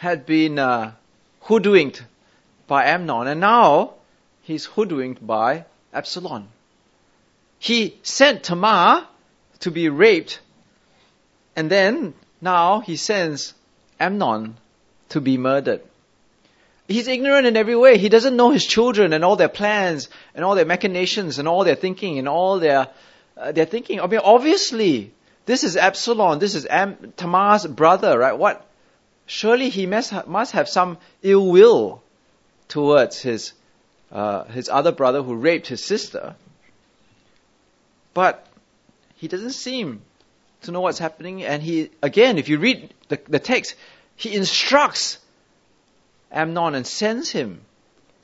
had 0.01 0.25
been 0.25 0.57
uh, 0.57 0.93
hoodwinked 1.41 2.03
by 2.65 2.85
Amnon, 2.85 3.27
and 3.27 3.39
now 3.39 3.93
he's 4.41 4.65
hoodwinked 4.65 5.25
by 5.25 5.65
Absalom. 5.93 6.47
He 7.59 7.99
sent 8.01 8.41
Tamar 8.41 9.05
to 9.59 9.69
be 9.69 9.89
raped, 9.89 10.39
and 11.55 11.69
then 11.69 12.15
now 12.41 12.79
he 12.79 12.95
sends 12.95 13.53
Amnon 13.99 14.57
to 15.09 15.21
be 15.21 15.37
murdered. 15.37 15.81
He's 16.87 17.07
ignorant 17.07 17.45
in 17.45 17.55
every 17.55 17.75
way. 17.75 17.99
He 17.99 18.09
doesn't 18.09 18.35
know 18.35 18.49
his 18.49 18.65
children 18.65 19.13
and 19.13 19.23
all 19.23 19.35
their 19.35 19.49
plans 19.49 20.09
and 20.33 20.43
all 20.43 20.55
their 20.55 20.65
machinations 20.65 21.37
and 21.37 21.47
all 21.47 21.63
their 21.63 21.75
thinking 21.75 22.17
and 22.17 22.27
all 22.27 22.57
their 22.57 22.87
uh, 23.37 23.51
their 23.51 23.65
thinking. 23.65 24.01
I 24.01 24.07
mean, 24.07 24.21
obviously, 24.23 25.11
this 25.45 25.63
is 25.63 25.77
Absalom. 25.77 26.39
This 26.39 26.55
is 26.55 26.65
Am- 26.65 27.13
Tamar's 27.17 27.67
brother, 27.67 28.17
right? 28.17 28.35
What? 28.35 28.65
Surely 29.31 29.69
he 29.69 29.85
must 29.85 30.09
ha- 30.11 30.23
must 30.27 30.51
have 30.51 30.67
some 30.67 30.97
ill 31.23 31.49
will 31.49 32.03
towards 32.67 33.21
his 33.21 33.53
uh, 34.11 34.43
his 34.43 34.67
other 34.67 34.91
brother 34.91 35.23
who 35.23 35.35
raped 35.35 35.67
his 35.67 35.81
sister. 35.81 36.35
But 38.13 38.45
he 39.15 39.29
doesn't 39.29 39.51
seem 39.53 40.01
to 40.63 40.71
know 40.71 40.81
what's 40.81 40.99
happening. 40.99 41.43
And 41.43 41.63
he, 41.63 41.91
again, 42.03 42.37
if 42.39 42.49
you 42.49 42.57
read 42.59 42.93
the, 43.07 43.21
the 43.29 43.39
text, 43.39 43.75
he 44.17 44.35
instructs 44.35 45.17
Amnon 46.29 46.75
and 46.75 46.85
sends 46.85 47.31
him 47.31 47.61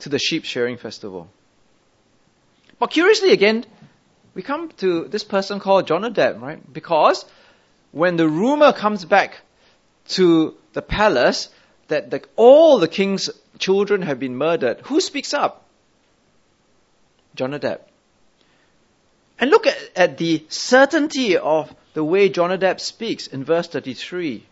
to 0.00 0.10
the 0.10 0.18
sheep 0.18 0.44
shearing 0.44 0.76
festival. 0.76 1.30
But 2.78 2.90
curiously, 2.90 3.32
again, 3.32 3.64
we 4.34 4.42
come 4.42 4.68
to 4.84 5.08
this 5.08 5.24
person 5.24 5.58
called 5.58 5.86
Jonadab, 5.86 6.42
right? 6.42 6.60
Because 6.70 7.24
when 7.92 8.16
the 8.16 8.28
rumor 8.28 8.74
comes 8.74 9.06
back 9.06 9.40
to 10.08 10.56
the 10.72 10.82
palace 10.82 11.48
that 11.88 12.10
the, 12.10 12.22
all 12.36 12.78
the 12.78 12.88
king's 12.88 13.30
children 13.58 14.02
have 14.02 14.18
been 14.18 14.36
murdered, 14.36 14.80
who 14.82 15.00
speaks 15.00 15.34
up? 15.34 15.64
Jonadab. 17.34 17.80
And 19.38 19.50
look 19.50 19.66
at, 19.66 19.76
at 19.96 20.18
the 20.18 20.44
certainty 20.48 21.36
of 21.36 21.74
the 21.94 22.04
way 22.04 22.28
Jonadab 22.28 22.80
speaks 22.80 23.26
in 23.26 23.44
verse 23.44 23.68
33. 23.68 24.44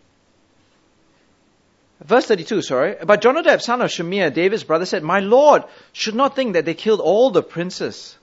Verse 2.03 2.25
32, 2.25 2.61
sorry. 2.61 2.95
But 3.03 3.21
Jonadab, 3.21 3.61
son 3.61 3.81
of 3.81 3.89
Shimeah, 3.89 4.33
David's 4.33 4.63
brother, 4.63 4.85
said, 4.85 5.03
My 5.03 5.19
Lord 5.19 5.63
should 5.93 6.15
not 6.15 6.35
think 6.35 6.53
that 6.53 6.65
they 6.65 6.73
killed 6.73 7.01
all 7.01 7.31
the 7.31 7.43
princes. 7.43 8.17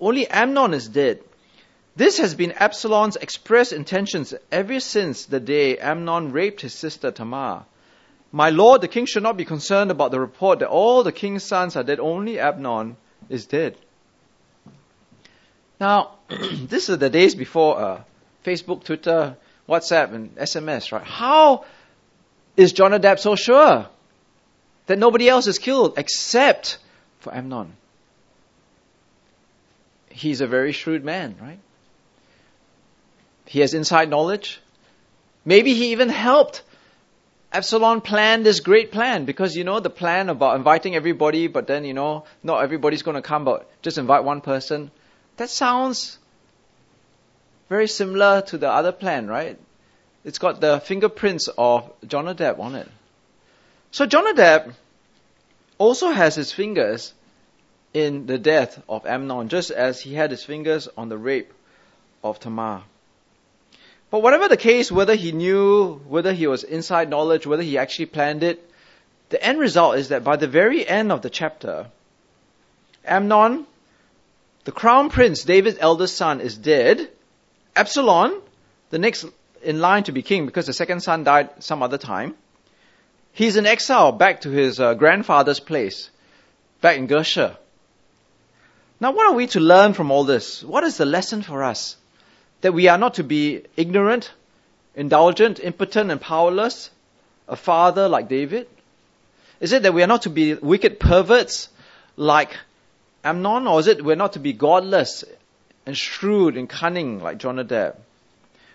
Only 0.00 0.26
Amnon 0.26 0.74
is 0.74 0.88
dead. 0.88 1.20
This 1.96 2.18
has 2.18 2.34
been 2.34 2.52
Absalom's 2.52 3.16
express 3.16 3.72
intentions 3.72 4.32
ever 4.52 4.80
since 4.80 5.26
the 5.26 5.40
day 5.40 5.78
Amnon 5.78 6.32
raped 6.32 6.60
his 6.60 6.72
sister 6.72 7.10
Tamar. 7.10 7.64
My 8.32 8.50
lord, 8.50 8.80
the 8.80 8.88
king 8.88 9.06
should 9.06 9.24
not 9.24 9.36
be 9.36 9.44
concerned 9.44 9.90
about 9.90 10.12
the 10.12 10.20
report 10.20 10.60
that 10.60 10.68
all 10.68 11.02
the 11.02 11.12
king's 11.12 11.42
sons 11.42 11.76
are 11.76 11.82
dead, 11.82 11.98
only 11.98 12.38
Amnon 12.38 12.96
is 13.28 13.46
dead. 13.46 13.76
Now, 15.80 16.12
this 16.28 16.88
is 16.88 16.98
the 16.98 17.10
days 17.10 17.34
before 17.34 17.80
uh, 17.80 18.02
Facebook, 18.44 18.84
Twitter, 18.84 19.36
WhatsApp, 19.68 20.14
and 20.14 20.34
SMS, 20.36 20.92
right? 20.92 21.02
How 21.02 21.64
is 22.56 22.72
Jonadab 22.72 23.18
so 23.18 23.34
sure 23.34 23.88
that 24.86 24.98
nobody 24.98 25.28
else 25.28 25.48
is 25.48 25.58
killed 25.58 25.94
except 25.98 26.78
for 27.18 27.34
Amnon? 27.34 27.72
He's 30.10 30.40
a 30.40 30.46
very 30.46 30.72
shrewd 30.72 31.04
man, 31.04 31.36
right? 31.40 31.58
He 33.50 33.58
has 33.58 33.74
inside 33.74 34.08
knowledge. 34.08 34.60
Maybe 35.44 35.74
he 35.74 35.90
even 35.90 36.08
helped 36.08 36.62
Absalom 37.52 38.00
plan 38.00 38.44
this 38.44 38.60
great 38.60 38.92
plan 38.92 39.24
because 39.24 39.56
you 39.56 39.64
know 39.64 39.80
the 39.80 39.90
plan 39.90 40.28
about 40.28 40.54
inviting 40.54 40.94
everybody, 40.94 41.48
but 41.48 41.66
then 41.66 41.84
you 41.84 41.92
know 41.92 42.26
not 42.44 42.62
everybody's 42.62 43.02
going 43.02 43.16
to 43.16 43.22
come, 43.22 43.44
but 43.44 43.68
just 43.82 43.98
invite 43.98 44.22
one 44.22 44.40
person. 44.40 44.92
That 45.36 45.50
sounds 45.50 46.20
very 47.68 47.88
similar 47.88 48.42
to 48.42 48.56
the 48.56 48.70
other 48.70 48.92
plan, 48.92 49.26
right? 49.26 49.58
It's 50.24 50.38
got 50.38 50.60
the 50.60 50.78
fingerprints 50.78 51.48
of 51.58 51.90
Jonadab 52.06 52.60
on 52.60 52.76
it. 52.76 52.88
So 53.90 54.06
Jonadab 54.06 54.74
also 55.76 56.10
has 56.10 56.36
his 56.36 56.52
fingers 56.52 57.12
in 57.92 58.26
the 58.26 58.38
death 58.38 58.80
of 58.88 59.06
Amnon, 59.06 59.48
just 59.48 59.72
as 59.72 60.00
he 60.00 60.14
had 60.14 60.30
his 60.30 60.44
fingers 60.44 60.86
on 60.96 61.08
the 61.08 61.18
rape 61.18 61.52
of 62.22 62.38
Tamar. 62.38 62.84
But 64.10 64.22
whatever 64.22 64.48
the 64.48 64.56
case, 64.56 64.90
whether 64.90 65.14
he 65.14 65.32
knew, 65.32 66.00
whether 66.08 66.32
he 66.32 66.46
was 66.46 66.64
inside 66.64 67.08
knowledge, 67.08 67.46
whether 67.46 67.62
he 67.62 67.78
actually 67.78 68.06
planned 68.06 68.42
it, 68.42 68.68
the 69.28 69.42
end 69.42 69.60
result 69.60 69.96
is 69.96 70.08
that 70.08 70.24
by 70.24 70.36
the 70.36 70.48
very 70.48 70.86
end 70.86 71.12
of 71.12 71.22
the 71.22 71.30
chapter, 71.30 71.86
Amnon, 73.04 73.66
the 74.64 74.72
crown 74.72 75.10
prince, 75.10 75.44
David's 75.44 75.78
eldest 75.80 76.16
son, 76.16 76.40
is 76.40 76.56
dead. 76.56 77.08
Absalom, 77.76 78.42
the 78.90 78.98
next 78.98 79.24
in 79.62 79.80
line 79.80 80.02
to 80.04 80.12
be 80.12 80.22
king 80.22 80.46
because 80.46 80.66
the 80.66 80.72
second 80.72 81.00
son 81.00 81.22
died 81.22 81.62
some 81.62 81.82
other 81.82 81.98
time, 81.98 82.34
he's 83.32 83.56
in 83.56 83.66
exile 83.66 84.10
back 84.10 84.40
to 84.40 84.50
his 84.50 84.80
uh, 84.80 84.94
grandfather's 84.94 85.60
place, 85.60 86.10
back 86.80 86.96
in 86.96 87.06
Geshur. 87.06 87.56
Now, 88.98 89.12
what 89.12 89.30
are 89.30 89.34
we 89.34 89.46
to 89.48 89.60
learn 89.60 89.94
from 89.94 90.10
all 90.10 90.24
this? 90.24 90.62
What 90.62 90.84
is 90.84 90.96
the 90.96 91.06
lesson 91.06 91.42
for 91.42 91.62
us? 91.62 91.96
That 92.60 92.72
we 92.72 92.88
are 92.88 92.98
not 92.98 93.14
to 93.14 93.24
be 93.24 93.62
ignorant, 93.76 94.32
indulgent, 94.94 95.60
impotent, 95.60 96.10
and 96.10 96.20
powerless, 96.20 96.90
a 97.48 97.56
father 97.56 98.08
like 98.08 98.28
David? 98.28 98.68
Is 99.60 99.72
it 99.72 99.82
that 99.82 99.94
we 99.94 100.02
are 100.02 100.06
not 100.06 100.22
to 100.22 100.30
be 100.30 100.54
wicked 100.54 101.00
perverts 101.00 101.68
like 102.16 102.56
Amnon, 103.24 103.66
or 103.66 103.80
is 103.80 103.86
it 103.86 104.04
we're 104.04 104.16
not 104.16 104.34
to 104.34 104.38
be 104.38 104.52
godless 104.52 105.24
and 105.86 105.96
shrewd 105.96 106.56
and 106.56 106.68
cunning 106.68 107.20
like 107.20 107.38
Jonadab? 107.38 107.96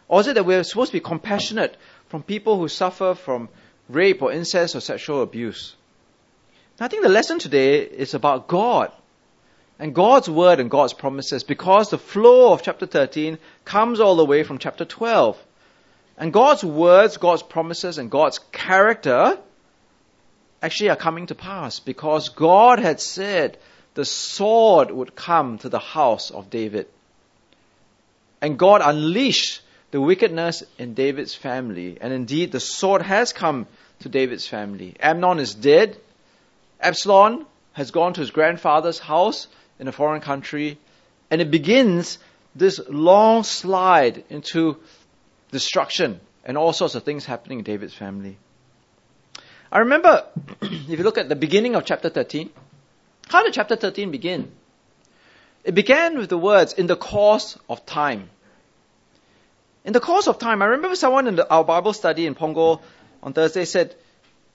Or 0.08 0.21
is 0.21 0.28
it 0.28 0.36
that 0.36 0.45
we're 0.45 0.63
supposed 0.63 0.91
to 0.91 0.98
be 0.98 1.02
compassionate 1.02 1.78
from 2.10 2.21
people 2.21 2.58
who 2.58 2.67
suffer 2.67 3.15
from 3.15 3.50
rape 3.89 4.21
or 4.21 4.32
incest 4.32 4.76
or 4.76 4.80
sexual 4.80 5.24
abuse? 5.24 5.76
I 6.80 6.88
think 6.88 7.04
the 7.04 7.10
lesson 7.10 7.39
today 7.39 7.80
is 7.80 8.13
about 8.13 8.48
God 8.48 8.91
and 9.77 9.93
God's 9.93 10.29
word 10.29 10.59
and 10.59 10.69
God's 10.69 10.93
promises 10.93 11.43
because 11.43 11.89
the 11.89 11.97
flow 11.97 12.53
of 12.53 12.63
chapter 12.63 12.85
13 12.85 13.38
comes 13.65 13.99
all 13.99 14.15
the 14.15 14.25
way 14.25 14.43
from 14.43 14.57
chapter 14.57 14.85
12. 14.85 15.38
And 16.17 16.31
God's 16.31 16.63
words, 16.63 17.17
God's 17.17 17.43
promises, 17.43 17.97
and 17.97 18.09
God's 18.09 18.39
character 18.51 19.38
actually 20.61 20.89
are 20.89 20.95
coming 20.95 21.27
to 21.27 21.35
pass 21.35 21.79
because 21.79 22.29
God 22.29 22.79
had 22.79 23.01
said 23.01 23.57
the 23.95 24.05
sword 24.05 24.91
would 24.91 25.15
come 25.15 25.57
to 25.59 25.69
the 25.69 25.79
house 25.79 26.31
of 26.31 26.49
David. 26.49 26.88
And 28.41 28.57
God 28.57 28.81
unleashed 28.83 29.61
the 29.91 29.99
wickedness 29.99 30.63
in 30.77 30.93
David's 30.93 31.35
family. 31.35 31.97
And 31.99 32.13
indeed, 32.13 32.51
the 32.51 32.59
sword 32.59 33.01
has 33.01 33.33
come 33.33 33.67
to 33.99 34.09
David's 34.09 34.47
family. 34.47 34.95
Amnon 34.99 35.39
is 35.39 35.53
dead. 35.53 35.97
Absalom 36.79 37.45
has 37.73 37.91
gone 37.91 38.13
to 38.13 38.21
his 38.21 38.31
grandfather's 38.31 38.99
house 38.99 39.47
in 39.79 39.88
a 39.88 39.91
foreign 39.91 40.21
country, 40.21 40.77
and 41.29 41.41
it 41.41 41.51
begins 41.51 42.17
this 42.55 42.79
long 42.88 43.43
slide 43.43 44.23
into 44.29 44.77
destruction 45.51 46.19
and 46.43 46.57
all 46.57 46.73
sorts 46.73 46.95
of 46.95 47.03
things 47.03 47.25
happening 47.25 47.59
in 47.59 47.63
David's 47.65 47.93
family. 47.93 48.38
I 49.71 49.79
remember, 49.79 50.25
if 50.61 50.97
you 50.99 51.03
look 51.03 51.17
at 51.17 51.27
the 51.27 51.35
beginning 51.35 51.75
of 51.75 51.85
chapter 51.85 52.09
13, 52.09 52.49
how 53.27 53.43
did 53.43 53.53
chapter 53.53 53.75
13 53.75 54.11
begin? 54.11 54.51
It 55.63 55.73
began 55.73 56.17
with 56.17 56.29
the 56.29 56.38
words, 56.38 56.73
in 56.73 56.88
the 56.88 56.95
course 56.95 57.57
of 57.67 57.85
time. 57.85 58.29
In 59.83 59.93
the 59.93 59.99
course 59.99 60.27
of 60.27 60.39
time, 60.39 60.61
I 60.61 60.65
remember 60.65 60.95
someone 60.95 61.27
in 61.27 61.35
the, 61.35 61.49
our 61.49 61.63
Bible 61.63 61.93
study 61.93 62.25
in 62.25 62.35
Punggol 62.35 62.81
on 63.21 63.33
Thursday 63.33 63.65
said, 63.65 63.95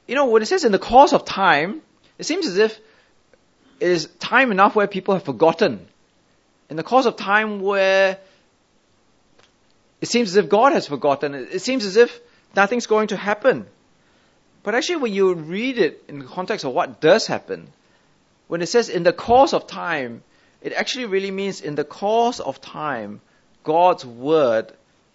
you 0.06 0.14
know, 0.14 0.26
when 0.26 0.42
it 0.42 0.46
says 0.46 0.64
in 0.64 0.72
the 0.72 0.78
course 0.78 1.12
of 1.12 1.24
time, 1.24 1.82
it 2.18 2.24
seems 2.24 2.46
as 2.46 2.56
if 2.58 2.80
it 3.80 3.88
is 3.88 4.06
time 4.18 4.52
enough 4.52 4.76
where 4.76 4.86
people 4.86 5.14
have 5.14 5.24
forgotten. 5.24 5.86
In 6.68 6.76
the 6.76 6.82
course 6.82 7.06
of 7.06 7.16
time 7.16 7.60
where 7.60 8.18
it 10.00 10.08
seems 10.08 10.30
as 10.30 10.36
if 10.36 10.48
God 10.48 10.72
has 10.72 10.86
forgotten. 10.86 11.34
It 11.34 11.60
seems 11.60 11.84
as 11.84 11.96
if 11.96 12.20
nothing's 12.56 12.86
going 12.86 13.08
to 13.08 13.16
happen. 13.16 13.66
But 14.62 14.74
actually, 14.74 14.96
when 14.96 15.12
you 15.12 15.34
read 15.34 15.78
it 15.78 16.04
in 16.08 16.18
the 16.18 16.24
context 16.24 16.64
of 16.64 16.72
what 16.72 17.00
does 17.00 17.26
happen, 17.26 17.72
when 18.48 18.62
it 18.62 18.66
says 18.66 18.88
in 18.88 19.02
the 19.02 19.12
course 19.12 19.52
of 19.52 19.66
time, 19.66 20.22
it 20.62 20.72
actually 20.72 21.06
really 21.06 21.30
means 21.30 21.60
in 21.60 21.74
the 21.74 21.84
course 21.84 22.40
of 22.40 22.60
time, 22.60 23.20
God's 23.64 24.04
word 24.04 24.72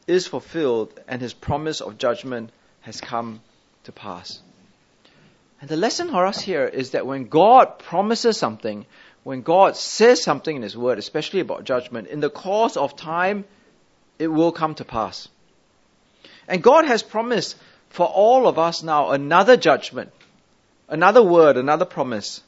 is 0.07 0.27
fulfilled 0.27 0.99
and 1.07 1.21
his 1.21 1.33
promise 1.33 1.81
of 1.81 1.97
judgment 1.97 2.51
has 2.81 3.01
come 3.01 3.41
to 3.83 3.91
pass. 3.91 4.39
And 5.65 5.69
the 5.71 5.77
lesson 5.77 6.09
for 6.09 6.27
us 6.27 6.39
here 6.39 6.65
is 6.65 6.91
that 6.91 7.07
when 7.07 7.23
God 7.25 7.79
promises 7.79 8.37
something, 8.37 8.85
when 9.23 9.41
God 9.41 9.75
says 9.75 10.21
something 10.21 10.55
in 10.55 10.61
his 10.61 10.77
word, 10.77 10.99
especially 10.99 11.39
about 11.39 11.63
judgment, 11.63 12.07
in 12.07 12.19
the 12.19 12.29
course 12.29 12.77
of 12.77 12.95
time, 12.95 13.45
it 14.19 14.27
will 14.27 14.51
come 14.51 14.75
to 14.75 14.85
pass. 14.85 15.27
And 16.47 16.61
God 16.61 16.85
has 16.85 17.01
promised 17.01 17.55
for 17.89 18.05
all 18.05 18.47
of 18.47 18.59
us 18.59 18.83
now 18.83 19.09
another 19.09 19.57
judgment, 19.57 20.11
another 20.87 21.23
word, 21.23 21.57
another 21.57 21.85
promise. 21.85 22.43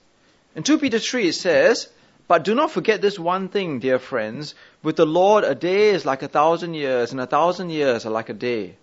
In 0.55 0.61
2 0.61 0.77
Peter 0.77 0.99
3 0.99 1.29
it 1.29 1.33
says, 1.33 1.89
But 2.27 2.43
do 2.43 2.53
not 2.53 2.69
forget 2.69 3.01
this 3.01 3.17
one 3.17 3.49
thing, 3.49 3.79
dear 3.79 3.97
friends. 3.97 4.53
With 4.83 4.95
the 4.95 5.07
Lord, 5.07 5.43
a 5.43 5.55
day 5.55 5.89
is 5.89 6.05
like 6.05 6.21
a 6.21 6.27
thousand 6.27 6.75
years, 6.75 7.13
and 7.13 7.19
a 7.19 7.25
thousand 7.25 7.71
years 7.71 8.05
are 8.05 8.11
like 8.11 8.29
a 8.29 8.35
day. 8.35 8.75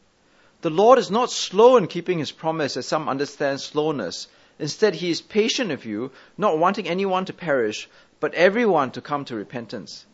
The 0.64 0.70
Lord 0.70 0.98
is 0.98 1.10
not 1.10 1.30
slow 1.30 1.76
in 1.76 1.88
keeping 1.88 2.20
his 2.20 2.32
promise, 2.32 2.78
as 2.78 2.86
some 2.86 3.06
understand 3.06 3.60
slowness. 3.60 4.28
Instead, 4.58 4.94
he 4.94 5.10
is 5.10 5.20
patient 5.20 5.68
with 5.68 5.84
you, 5.84 6.10
not 6.38 6.56
wanting 6.56 6.88
anyone 6.88 7.26
to 7.26 7.34
perish, 7.34 7.86
but 8.18 8.32
everyone 8.32 8.90
to 8.92 9.02
come 9.02 9.26
to 9.26 9.36
repentance. 9.36 10.06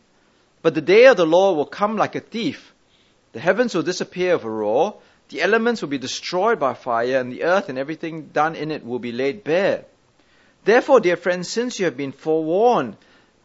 But 0.60 0.74
the 0.74 0.80
day 0.80 1.06
of 1.06 1.16
the 1.16 1.24
Lord 1.24 1.56
will 1.56 1.66
come 1.66 1.96
like 1.96 2.16
a 2.16 2.20
thief. 2.20 2.74
The 3.30 3.38
heavens 3.38 3.76
will 3.76 3.84
disappear 3.84 4.34
with 4.34 4.42
a 4.42 4.50
roar, 4.50 4.96
the 5.28 5.40
elements 5.40 5.82
will 5.82 5.88
be 5.88 5.98
destroyed 5.98 6.58
by 6.58 6.74
fire, 6.74 7.20
and 7.20 7.30
the 7.30 7.44
earth 7.44 7.68
and 7.68 7.78
everything 7.78 8.30
done 8.32 8.56
in 8.56 8.72
it 8.72 8.84
will 8.84 8.98
be 8.98 9.12
laid 9.12 9.44
bare. 9.44 9.84
Therefore, 10.64 10.98
dear 10.98 11.16
friends, 11.16 11.48
since 11.48 11.78
you 11.78 11.84
have 11.84 11.96
been 11.96 12.10
forewarned, 12.10 12.96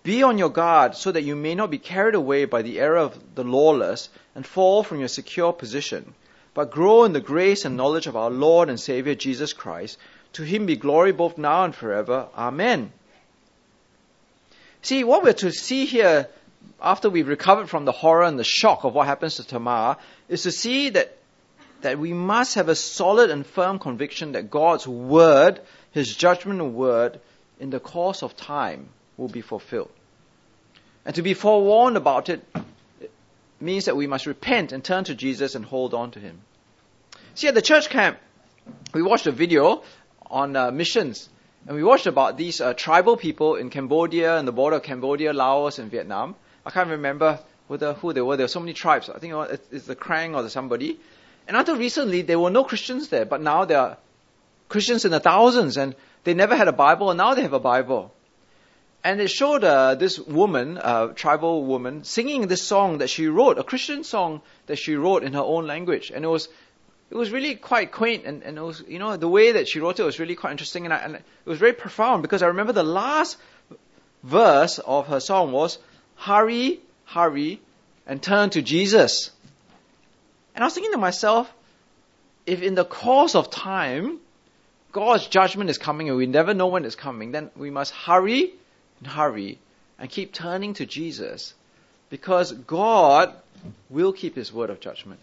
be 0.01 0.23
on 0.23 0.39
your 0.39 0.49
guard 0.49 0.95
so 0.95 1.11
that 1.11 1.21
you 1.21 1.35
may 1.35 1.53
not 1.53 1.69
be 1.69 1.77
carried 1.77 2.15
away 2.15 2.45
by 2.45 2.63
the 2.63 2.79
error 2.79 2.97
of 2.97 3.35
the 3.35 3.43
lawless 3.43 4.09
and 4.33 4.43
fall 4.43 4.81
from 4.81 4.97
your 4.97 5.07
secure 5.07 5.53
position, 5.53 6.15
but 6.55 6.71
grow 6.71 7.03
in 7.03 7.13
the 7.13 7.21
grace 7.21 7.65
and 7.65 7.77
knowledge 7.77 8.07
of 8.07 8.15
our 8.15 8.31
Lord 8.31 8.69
and 8.69 8.79
Savior 8.79 9.13
Jesus 9.13 9.53
Christ. 9.53 9.99
To 10.33 10.43
him 10.43 10.65
be 10.65 10.75
glory 10.75 11.11
both 11.11 11.37
now 11.37 11.63
and 11.65 11.75
forever. 11.75 12.27
Amen. 12.35 12.91
See, 14.81 15.03
what 15.03 15.23
we're 15.23 15.33
to 15.33 15.51
see 15.51 15.85
here 15.85 16.27
after 16.81 17.09
we've 17.09 17.27
recovered 17.27 17.69
from 17.69 17.85
the 17.85 17.91
horror 17.91 18.23
and 18.23 18.37
the 18.37 18.43
shock 18.43 18.83
of 18.83 18.93
what 18.93 19.07
happens 19.07 19.35
to 19.35 19.47
Tamar, 19.47 19.97
is 20.29 20.43
to 20.43 20.51
see 20.51 20.89
that, 20.89 21.17
that 21.81 21.99
we 21.99 22.13
must 22.13 22.55
have 22.55 22.69
a 22.69 22.75
solid 22.75 23.29
and 23.29 23.45
firm 23.45 23.79
conviction 23.79 24.33
that 24.33 24.51
God's 24.51 24.87
word, 24.87 25.61
his 25.91 26.15
judgment 26.15 26.63
word, 26.73 27.19
in 27.59 27.69
the 27.69 27.79
course 27.79 28.23
of 28.23 28.35
time 28.35 28.89
will 29.17 29.27
be 29.27 29.41
fulfilled. 29.41 29.91
And 31.05 31.15
to 31.15 31.21
be 31.21 31.33
forewarned 31.33 31.97
about 31.97 32.29
it, 32.29 32.43
it 32.55 32.63
means 33.59 33.85
that 33.85 33.95
we 33.95 34.07
must 34.07 34.25
repent 34.25 34.71
and 34.71 34.83
turn 34.83 35.03
to 35.05 35.15
Jesus 35.15 35.55
and 35.55 35.65
hold 35.65 35.93
on 35.93 36.11
to 36.11 36.19
him. 36.19 36.41
See, 37.35 37.47
at 37.47 37.55
the 37.55 37.61
church 37.61 37.89
camp, 37.89 38.17
we 38.93 39.01
watched 39.01 39.27
a 39.27 39.31
video 39.31 39.83
on 40.29 40.55
uh, 40.55 40.71
missions. 40.71 41.29
And 41.67 41.75
we 41.75 41.83
watched 41.83 42.05
about 42.05 42.37
these 42.37 42.61
uh, 42.61 42.73
tribal 42.73 43.17
people 43.17 43.55
in 43.55 43.69
Cambodia 43.69 44.37
and 44.37 44.47
the 44.47 44.51
border 44.51 44.77
of 44.77 44.83
Cambodia, 44.83 45.33
Laos, 45.33 45.79
and 45.79 45.89
Vietnam. 45.89 46.35
I 46.65 46.71
can't 46.71 46.89
remember 46.89 47.39
whether 47.67 47.93
who 47.93 48.13
they 48.13 48.21
were. 48.21 48.37
There 48.37 48.43
were 48.43 48.49
so 48.49 48.59
many 48.59 48.73
tribes. 48.73 49.09
I 49.09 49.19
think 49.19 49.33
it's 49.71 49.87
the 49.87 49.95
Krang 49.95 50.35
or 50.35 50.43
the 50.43 50.49
somebody. 50.49 50.99
And 51.47 51.57
until 51.57 51.75
recently, 51.75 52.21
there 52.21 52.39
were 52.39 52.49
no 52.49 52.63
Christians 52.63 53.09
there, 53.09 53.25
but 53.25 53.41
now 53.41 53.65
there 53.65 53.79
are 53.79 53.97
Christians 54.69 55.05
in 55.05 55.11
the 55.11 55.19
thousands, 55.19 55.77
and 55.77 55.95
they 56.23 56.33
never 56.33 56.55
had 56.55 56.67
a 56.67 56.71
Bible, 56.71 57.11
and 57.11 57.17
now 57.17 57.33
they 57.35 57.43
have 57.43 57.53
a 57.53 57.59
Bible. 57.59 58.13
And 59.05 59.21
it 59.21 59.29
showed 59.29 59.63
uh, 59.63 59.93
this 59.93 60.17
woman, 60.17 60.79
uh, 60.79 61.09
tribal 61.09 61.63
woman, 61.63 62.03
singing 62.03 62.47
this 62.47 62.63
song 62.63 62.97
that 62.97 63.07
she 63.11 63.27
wrote, 63.27 63.59
a 63.59 63.63
Christian 63.63 64.03
song 64.03 64.41
that 64.65 64.77
she 64.77 64.95
wrote 64.95 65.23
in 65.23 65.33
her 65.33 65.43
own 65.43 65.67
language, 65.67 66.09
and 66.09 66.25
it 66.25 66.27
was 66.27 66.49
it 67.11 67.15
was 67.15 67.29
really 67.29 67.53
quite 67.53 67.91
quaint, 67.91 68.25
and, 68.25 68.41
and 68.41 68.57
it 68.57 68.61
was 68.61 68.83
you 68.87 68.97
know 68.97 69.15
the 69.15 69.27
way 69.27 69.51
that 69.51 69.67
she 69.67 69.79
wrote 69.79 69.99
it 69.99 70.03
was 70.03 70.17
really 70.17 70.33
quite 70.33 70.49
interesting, 70.49 70.85
and, 70.85 70.93
I, 70.93 70.97
and 70.97 71.15
it 71.17 71.23
was 71.45 71.59
very 71.59 71.73
profound 71.73 72.23
because 72.23 72.41
I 72.41 72.47
remember 72.47 72.73
the 72.73 72.81
last 72.81 73.37
verse 74.23 74.79
of 74.79 75.05
her 75.05 75.19
song 75.19 75.51
was 75.51 75.77
hurry, 76.15 76.79
hurry, 77.05 77.61
and 78.07 78.23
turn 78.23 78.49
to 78.49 78.63
Jesus. 78.63 79.29
And 80.55 80.63
I 80.63 80.65
was 80.65 80.73
thinking 80.73 80.93
to 80.93 80.97
myself, 80.97 81.53
if 82.47 82.63
in 82.63 82.73
the 82.73 82.85
course 82.85 83.35
of 83.35 83.51
time, 83.51 84.17
God's 84.91 85.27
judgment 85.27 85.69
is 85.69 85.77
coming 85.77 86.09
and 86.09 86.17
we 86.17 86.25
never 86.25 86.55
know 86.55 86.65
when 86.65 86.85
it's 86.85 86.95
coming, 86.95 87.33
then 87.33 87.51
we 87.55 87.69
must 87.69 87.93
hurry 87.93 88.55
and 88.99 89.07
hurry 89.07 89.59
and 89.99 90.09
keep 90.09 90.33
turning 90.33 90.73
to 90.75 90.85
Jesus 90.85 91.53
because 92.09 92.51
God 92.51 93.33
will 93.89 94.13
keep 94.13 94.35
his 94.35 94.53
word 94.53 94.69
of 94.69 94.79
judgment. 94.79 95.19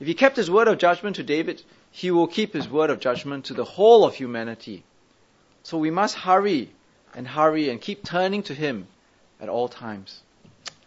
If 0.00 0.06
he 0.06 0.14
kept 0.14 0.36
his 0.36 0.50
word 0.50 0.68
of 0.68 0.78
judgment 0.78 1.16
to 1.16 1.22
David, 1.22 1.62
he 1.90 2.10
will 2.10 2.28
keep 2.28 2.52
his 2.52 2.68
word 2.68 2.90
of 2.90 3.00
judgment 3.00 3.46
to 3.46 3.54
the 3.54 3.64
whole 3.64 4.04
of 4.04 4.14
humanity. 4.14 4.84
So 5.62 5.78
we 5.78 5.90
must 5.90 6.14
hurry 6.14 6.70
and 7.14 7.26
hurry 7.26 7.68
and 7.70 7.80
keep 7.80 8.04
turning 8.04 8.42
to 8.44 8.54
him 8.54 8.86
at 9.40 9.48
all 9.48 9.68
times. 9.68 10.20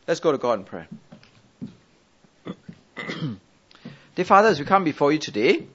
Let's 0.08 0.20
go 0.20 0.32
to 0.32 0.38
God 0.38 0.60
in 0.60 0.66
prayer. 0.66 0.88
Dear 4.16 4.26
Father, 4.26 4.50
as 4.50 4.60
we 4.60 4.66
come 4.66 4.84
before 4.84 5.12
you 5.12 5.20
today, 5.20 5.66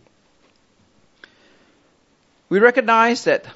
we 2.49 2.59
recognize 2.59 3.25
that 3.25 3.47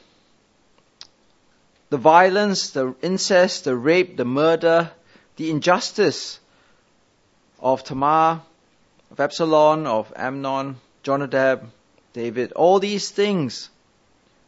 the 1.90 1.98
violence, 1.98 2.70
the 2.70 2.94
incest, 3.03 3.64
the 3.64 3.76
rape, 3.76 4.16
the 4.16 4.24
murder, 4.24 4.90
the 5.37 5.50
injustice 5.50 6.38
of 7.59 7.85
Tamar, 7.85 8.40
of 9.11 9.20
Absalom, 9.20 9.87
of 9.87 10.12
Amnon, 10.16 10.76
Jonadab, 11.03 11.68
David, 12.12 12.53
all 12.53 12.79
these 12.79 13.11
things 13.11 13.70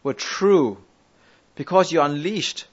were 0.03 0.15
true 0.15 0.79
because 1.57 1.93
you 1.93 2.01
unleashed 2.01 2.67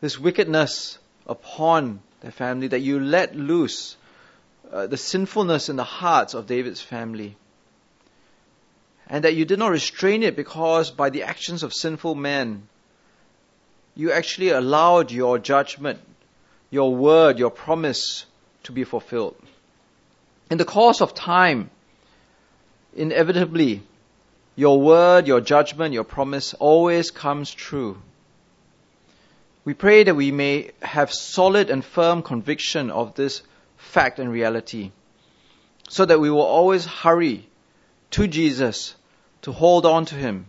this 0.00 0.18
wickedness 0.18 0.98
upon 1.26 2.00
their 2.20 2.30
family, 2.30 2.68
that 2.68 2.80
you 2.80 3.00
let 3.00 3.36
loose 3.36 3.96
uh, 4.72 4.86
the 4.86 4.96
sinfulness 4.96 5.68
in 5.68 5.76
the 5.76 5.84
hearts 5.84 6.34
of 6.34 6.46
David's 6.46 6.80
family. 6.80 7.36
And 9.08 9.24
that 9.24 9.34
you 9.34 9.44
did 9.44 9.58
not 9.58 9.70
restrain 9.70 10.22
it 10.22 10.36
because 10.36 10.90
by 10.90 11.10
the 11.10 11.22
actions 11.22 11.62
of 11.62 11.72
sinful 11.72 12.14
men, 12.14 12.68
you 13.98 14.12
actually 14.12 14.50
allowed 14.50 15.10
your 15.10 15.40
judgment, 15.40 15.98
your 16.70 16.94
word, 16.94 17.36
your 17.36 17.50
promise 17.50 18.26
to 18.62 18.70
be 18.70 18.84
fulfilled. 18.84 19.34
In 20.48 20.56
the 20.56 20.64
course 20.64 21.00
of 21.00 21.14
time, 21.14 21.68
inevitably, 22.94 23.82
your 24.54 24.80
word, 24.80 25.26
your 25.26 25.40
judgment, 25.40 25.94
your 25.94 26.04
promise 26.04 26.54
always 26.54 27.10
comes 27.10 27.52
true. 27.52 28.00
We 29.64 29.74
pray 29.74 30.04
that 30.04 30.14
we 30.14 30.30
may 30.30 30.70
have 30.80 31.12
solid 31.12 31.68
and 31.68 31.84
firm 31.84 32.22
conviction 32.22 32.92
of 32.92 33.16
this 33.16 33.42
fact 33.78 34.20
and 34.20 34.30
reality, 34.30 34.92
so 35.88 36.04
that 36.04 36.20
we 36.20 36.30
will 36.30 36.42
always 36.42 36.86
hurry 36.86 37.48
to 38.12 38.28
Jesus 38.28 38.94
to 39.42 39.50
hold 39.50 39.86
on 39.86 40.04
to 40.04 40.14
Him, 40.14 40.46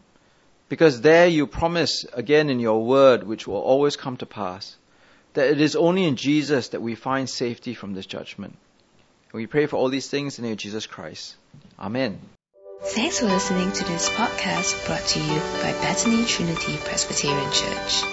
because 0.70 1.02
there 1.02 1.28
you 1.28 1.48
promise 1.48 2.06
again 2.14 2.50
in 2.50 2.60
your 2.60 2.86
word, 2.86 3.24
which 3.24 3.48
will 3.48 3.58
always 3.58 3.98
come 3.98 4.18
to 4.18 4.26
pass, 4.26 4.78
that 5.34 5.50
it 5.50 5.60
is 5.60 5.76
only 5.76 6.06
in 6.06 6.16
Jesus 6.16 6.70
that 6.70 6.82
we 6.82 6.96
find 6.96 7.30
safety 7.30 7.74
from 7.74 7.94
this 7.94 8.06
judgment. 8.06 8.56
we 9.34 9.48
pray 9.48 9.66
for 9.66 9.76
all 9.78 9.90
these 9.90 10.10
things 10.10 10.38
in 10.38 10.44
the 10.44 10.48
name 10.48 10.54
of 10.54 10.60
Jesus 10.60 10.88
Christ. 10.88 11.36
Amen. 11.78 12.20
Thanks 12.82 13.20
for 13.20 13.26
listening 13.26 13.72
to 13.74 13.84
this 13.84 14.10
podcast 14.10 14.86
brought 14.86 15.06
to 15.08 15.20
you 15.20 15.40
by 15.62 15.74
Bethany 15.82 16.26
Trinity 16.26 16.78
Presbyterian 16.78 17.52
Church. 17.52 18.04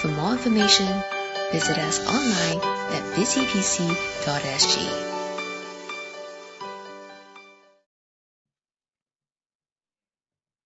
For 0.00 0.08
more 0.08 0.32
information, 0.32 0.88
visit 1.52 1.78
us 1.78 2.00
online 2.06 2.58
at 2.92 3.14
busypc.sg. 3.14 5.09